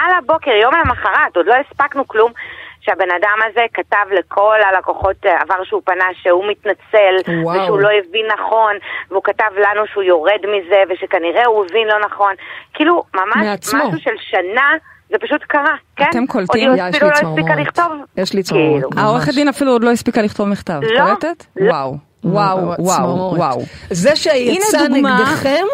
[0.00, 2.32] על הבוקר, יום למחרת, עוד לא הספקנו כלום.
[2.80, 7.62] שהבן אדם הזה כתב לכל הלקוחות אה, עבר שהוא פנה שהוא מתנצל וואו.
[7.62, 8.76] ושהוא לא הבין נכון
[9.10, 12.34] והוא כתב לנו שהוא יורד מזה ושכנראה הוא הבין לא נכון
[12.74, 13.88] כאילו ממש מעצמו.
[13.88, 14.70] משהו של שנה
[15.10, 16.04] זה פשוט קרה, כן?
[16.10, 16.68] אתם קולטים?
[16.68, 17.66] עוד יש היא אפילו לי לא הספיקה צמרמורת.
[17.66, 18.82] לכתוב יש לי צמרמורת.
[18.82, 19.02] כאילו.
[19.02, 20.80] העורכת דין אפילו עוד לא הספיקה לכתוב מכתב.
[20.82, 21.04] לא.
[21.04, 21.44] קולטת?
[21.56, 21.70] לא.
[21.70, 22.09] וואו.
[22.24, 23.34] וואו, וואו.
[23.36, 23.62] וואו.
[23.90, 24.88] זה שיצא.
[24.88, 25.64] נגדכם,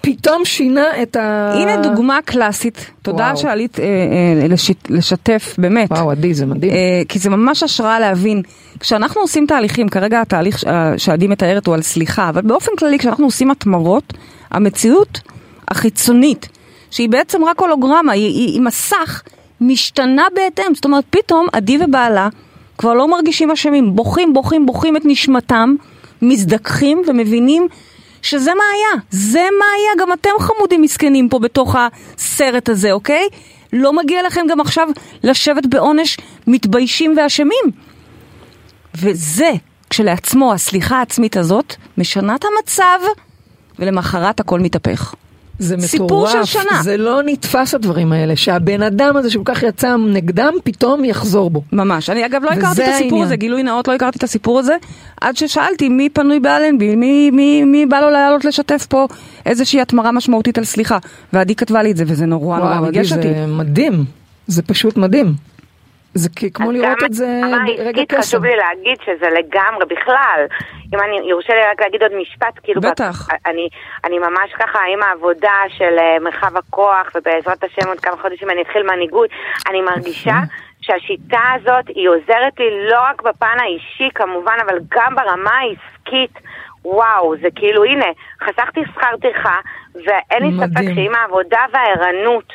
[0.00, 1.52] פתאום שינה את ה...
[1.54, 2.90] הנה דוגמה קלאסית.
[3.02, 3.36] תודה וואו.
[3.36, 5.92] שעלית אה, אה, לשיט- לשתף, באמת.
[5.92, 6.72] וואו, עדי, זה מדהים.
[6.72, 6.76] אה,
[7.08, 8.42] כי זה ממש השראה להבין.
[8.80, 12.98] כשאנחנו עושים תהליכים, כרגע התהליך ש- אה, שעדי מתארת הוא על סליחה, אבל באופן כללי
[12.98, 14.12] כשאנחנו עושים התמרות,
[14.50, 15.20] המציאות
[15.68, 16.48] החיצונית,
[16.90, 19.22] שהיא בעצם רק הולוגרמה, היא, היא, היא מסך,
[19.60, 20.74] משתנה בהתאם.
[20.74, 22.28] זאת אומרת, פתאום עדי ובעלה
[22.78, 25.74] כבר לא מרגישים אשמים, בוכים, בוכים, בוכים את נשמתם,
[26.22, 27.68] מזדככים ומבינים
[28.22, 33.28] שזה מה היה, זה מה היה, גם אתם חמודים מסכנים פה בתוך הסרט הזה, אוקיי?
[33.72, 34.88] לא מגיע לכם גם עכשיו
[35.24, 36.16] לשבת בעונש
[36.46, 37.64] מתביישים ואשמים.
[38.94, 39.50] וזה,
[39.90, 42.98] כשלעצמו, הסליחה העצמית הזאת, משנה את המצב,
[43.78, 45.14] ולמחרת הכל מתהפך.
[45.58, 46.82] זה מטורף, סיפור של שנה.
[46.82, 51.62] זה לא נתפס הדברים האלה, שהבן אדם הזה שכל כך יצא נגדם, פתאום יחזור בו.
[51.72, 52.10] ממש.
[52.10, 53.22] אני אגב לא הכרתי את הסיפור העניין.
[53.22, 54.76] הזה, גילוי נאות, לא הכרתי את הסיפור הזה,
[55.20, 59.06] עד ששאלתי מי פנוי באלנבי, מי, מי, מי בא לו לעלות לשתף פה
[59.46, 60.98] איזושהי התמרה משמעותית על סליחה.
[61.32, 63.28] ועדי כתבה לי את זה, וזה נורא נורא וואו, עדי, ריגש אותי.
[63.28, 64.04] זה מדהים,
[64.46, 65.51] זה פשוט מדהים.
[66.14, 67.40] זה כמו לראות את זה
[67.78, 68.20] ברגע קסם.
[68.20, 70.46] חשוב לי להגיד שזה לגמרי, בכלל,
[70.94, 73.28] אם אני יורשה לי רק להגיד עוד משפט, כאילו, בטח.
[73.46, 73.68] אני,
[74.04, 78.62] אני ממש ככה עם העבודה של אה, מרחב הכוח, ובעזרת השם עוד כמה חודשים אני
[78.62, 79.30] אתחיל מנהיגות,
[79.70, 80.36] אני מרגישה
[80.80, 86.38] שהשיטה הזאת היא עוזרת לי לא רק בפן האישי כמובן, אבל גם ברמה העסקית.
[86.84, 88.06] וואו, זה כאילו, הנה,
[88.42, 89.58] חסכתי שכר טרחה,
[89.94, 90.82] ואין לי ספק.
[90.94, 92.52] שעם העבודה והערנות,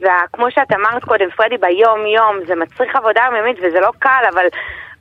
[0.00, 4.42] וכמו שאת אמרת קודם, פרדי, ביום-יום, זה מצריך עבודה יומיומית וזה לא קל, אבל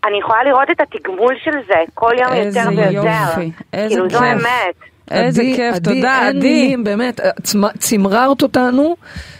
[0.07, 3.07] אני יכולה לראות את התגמול של זה כל יום איזה יותר ויותר.
[3.29, 4.27] יופי, איזה כאילו, זו כיף.
[4.27, 4.75] האמת.
[5.11, 6.39] איזה עדי, כיף, עדי, תודה, אין עדי.
[6.39, 8.95] מילים, באמת, צמ- צמררת אותנו,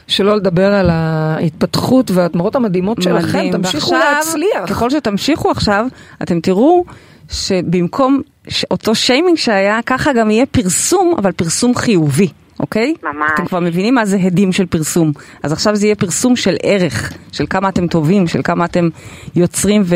[0.08, 3.52] שלא לדבר על ההתפתחות והתמורות המדהימות שלכם, מדהים.
[3.52, 4.70] תמשיכו ועכשיו, להצליח.
[4.70, 5.86] ככל שתמשיכו עכשיו,
[6.24, 6.84] אתם תראו
[7.32, 12.28] שבמקום ש- אותו שיימינג שהיה, ככה גם יהיה פרסום, אבל פרסום חיובי.
[12.60, 12.94] אוקיי?
[13.04, 13.32] ממש.
[13.34, 15.12] אתם כבר מבינים מה זה הדים של פרסום.
[15.44, 18.90] אז עכשיו זה יהיה פרסום של ערך, של כמה אתם טובים, של כמה אתם
[19.36, 19.96] יוצרים ו-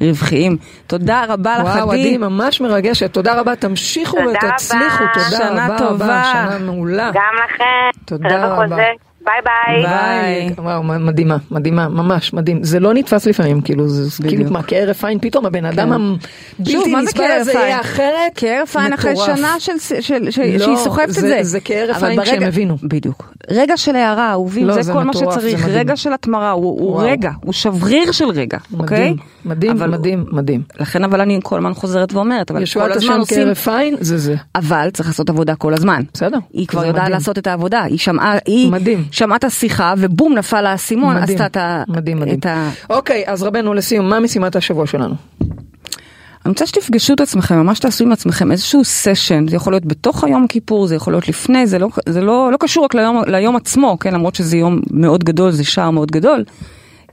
[0.00, 0.56] ורווחיים.
[0.86, 2.00] תודה רבה לך, וואו, עדי.
[2.00, 3.12] עדי, ממש מרגשת.
[3.12, 5.04] תודה רבה, תמשיכו תודה ותצליחו.
[5.04, 5.12] רבה.
[5.14, 5.94] תודה שנה רבה טובה.
[6.04, 7.10] רבה, שנה מעולה.
[7.14, 8.04] גם לכם.
[8.04, 8.76] תודה רבה.
[9.24, 9.82] ביי ביי.
[9.86, 10.54] ביי.
[10.58, 12.64] וואו, מדהימה, מדהימה, ממש מדהים.
[12.64, 14.38] זה לא נתפס לפעמים, כאילו, זה בדיוק.
[14.38, 16.72] כאילו מה, כהרף עין, פתאום הבן אדם כן.
[16.78, 17.52] הבלתי נסבל הזה?
[17.52, 18.32] יהיה אחרת.
[18.34, 19.16] כהרף עין אחרי.
[19.16, 20.00] שנה של, של,
[20.30, 21.58] של, לא, שהיא סוחבת את זה- זה.
[21.60, 22.76] כהרף אבל עין ברגע- כשהם הבינו.
[22.82, 23.32] בדיוק.
[23.50, 25.66] רגע של הערה, אהובים, לא, זה, זה כל מטורף, מה שצריך.
[25.68, 27.02] רגע של התמרה, הוא.
[27.02, 28.98] רגע, הוא שבריר של רגע, אוקיי?
[29.00, 30.62] מדהים, מדהים, אבל- מדהים, מדהים.
[30.80, 33.44] לכן אבל אני כל הזמן חוזרת ואומרת, אבל כל ישועת הזמן השם עושים...
[33.44, 34.34] כהרף עין, זה זה.
[34.54, 36.02] אבל צריך לעשות עבודה כל הזמן.
[36.14, 37.08] בסדר, היא כבר יודעת.
[37.10, 39.04] לעשות את העבודה, היא שמעה, היא מדהים.
[39.12, 41.82] שמעה את השיחה ובום נפל לה האסימון, עשתה את ה...
[41.88, 42.38] מדהים, מדהים.
[42.38, 42.70] את ה...
[42.90, 45.14] אוקיי, אז רבנו, לסיום, מה משימת השבוע שלנו?
[46.44, 50.24] אני רוצה שתפגשו את עצמכם, ממש תעשו עם עצמכם איזשהו סשן, זה יכול להיות בתוך
[50.24, 53.56] היום כיפור, זה יכול להיות לפני, זה לא, זה לא, לא קשור רק ליום, ליום
[53.56, 56.44] עצמו, כן, למרות שזה יום מאוד גדול, זה שער מאוד גדול.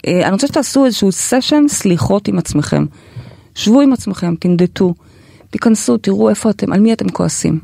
[0.07, 2.85] אה, אני רוצה שתעשו איזשהו סשן סליחות עם עצמכם.
[3.55, 4.93] שבו עם עצמכם, תנדטו,
[5.49, 7.59] תיכנסו, תראו איפה אתם, על מי אתם כועסים.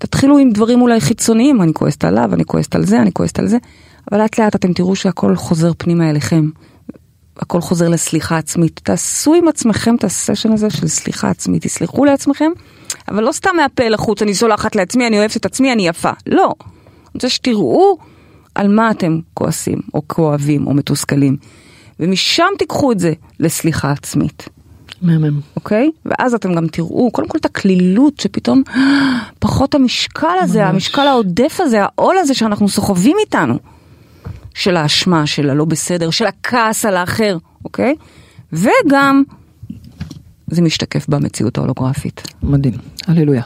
[0.00, 3.46] תתחילו עם דברים אולי חיצוניים, אני כועסת עליו, אני כועסת על זה, אני כועסת על
[3.46, 3.58] זה,
[4.10, 6.48] אבל לאט לאט אתם תראו שהכל חוזר פנימה אליכם.
[7.36, 8.80] הכל חוזר לסליחה עצמית.
[8.84, 12.50] תעשו עם עצמכם את הסשן הזה של סליחה עצמית, תסלחו לעצמכם,
[13.08, 16.10] אבל לא סתם מהפה לחוץ, אני סולחת לעצמי, אני אוהבת את עצמי, אני יפה.
[16.26, 16.54] לא.
[16.60, 17.98] אני רוצה שתראו
[18.54, 21.36] על מה אתם כועסים, או כואבים, או מתוסכלים.
[22.00, 24.48] ומשם תיקחו את זה לסליחה עצמית,
[25.02, 25.40] מהמם.
[25.56, 25.90] אוקיי?
[26.06, 28.62] ואז אתם גם תראו, קודם כל את הקלילות, שפתאום
[29.38, 30.70] פחות המשקל הזה, ממש.
[30.74, 33.58] המשקל העודף הזה, העול הזה שאנחנו סוחבים איתנו.
[34.54, 37.94] של האשמה, של הלא בסדר, של הכעס על האחר, אוקיי?
[38.52, 39.22] וגם
[40.50, 42.22] זה משתקף במציאות ההולוגרפית.
[42.42, 42.74] מדהים,
[43.06, 43.42] הללויה.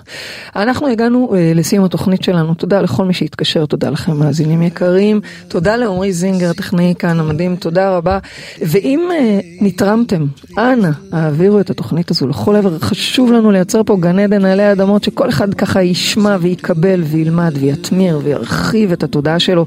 [0.57, 5.76] אנחנו הגענו uh, לסיום התוכנית שלנו, תודה לכל מי שהתקשר, תודה לכם מאזינים יקרים, תודה
[5.76, 8.18] לעמרי זינגר, הטכנאי כאן המדהים, תודה רבה.
[8.61, 10.26] ואם uh, נתרמתם,
[10.59, 15.05] אנא, העבירו את התוכנית הזו לכל עבר, חשוב לנו לייצר פה גן עדן עלי אדמות,
[15.05, 19.66] שכל אחד ככה ישמע ויקבל וילמד ויתמיר וירחיב את התודעה שלו.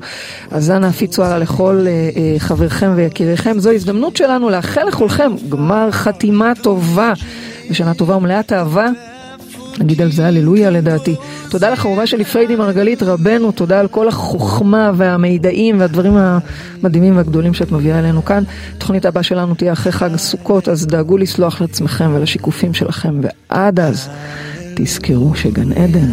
[0.52, 5.92] אז אנא הפיצו הלאה לכל uh, uh, חבריכם ויקיריכם, זו הזדמנות שלנו לאחל לכולכם גמר
[5.92, 7.14] חתימה טובה.
[7.70, 8.88] ושנה טובה ומלאת אהבה.
[9.80, 11.16] נגיד על זה הללויה לדעתי.
[11.50, 17.54] תודה לך אהובה שלי פריידי מרגלית רבנו, תודה על כל החוכמה והמידעים והדברים המדהימים והגדולים
[17.54, 18.44] שאת מביאה אלינו כאן.
[18.78, 24.10] התוכנית הבאה שלנו תהיה אחרי חג הסוכות, אז דאגו לסלוח לעצמכם ולשיקופים שלכם, ועד אז
[24.76, 26.12] תזכרו שגן עדן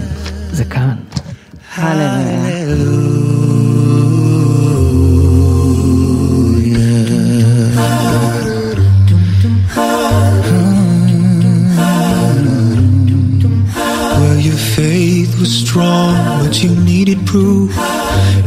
[0.53, 0.95] זה כאן.
[1.77, 3.24] הללויה.
[15.45, 17.71] was strong, but you needed proof.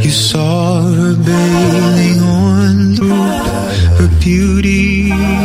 [0.03, 5.36] You saw her bailing on the roof, her beauty.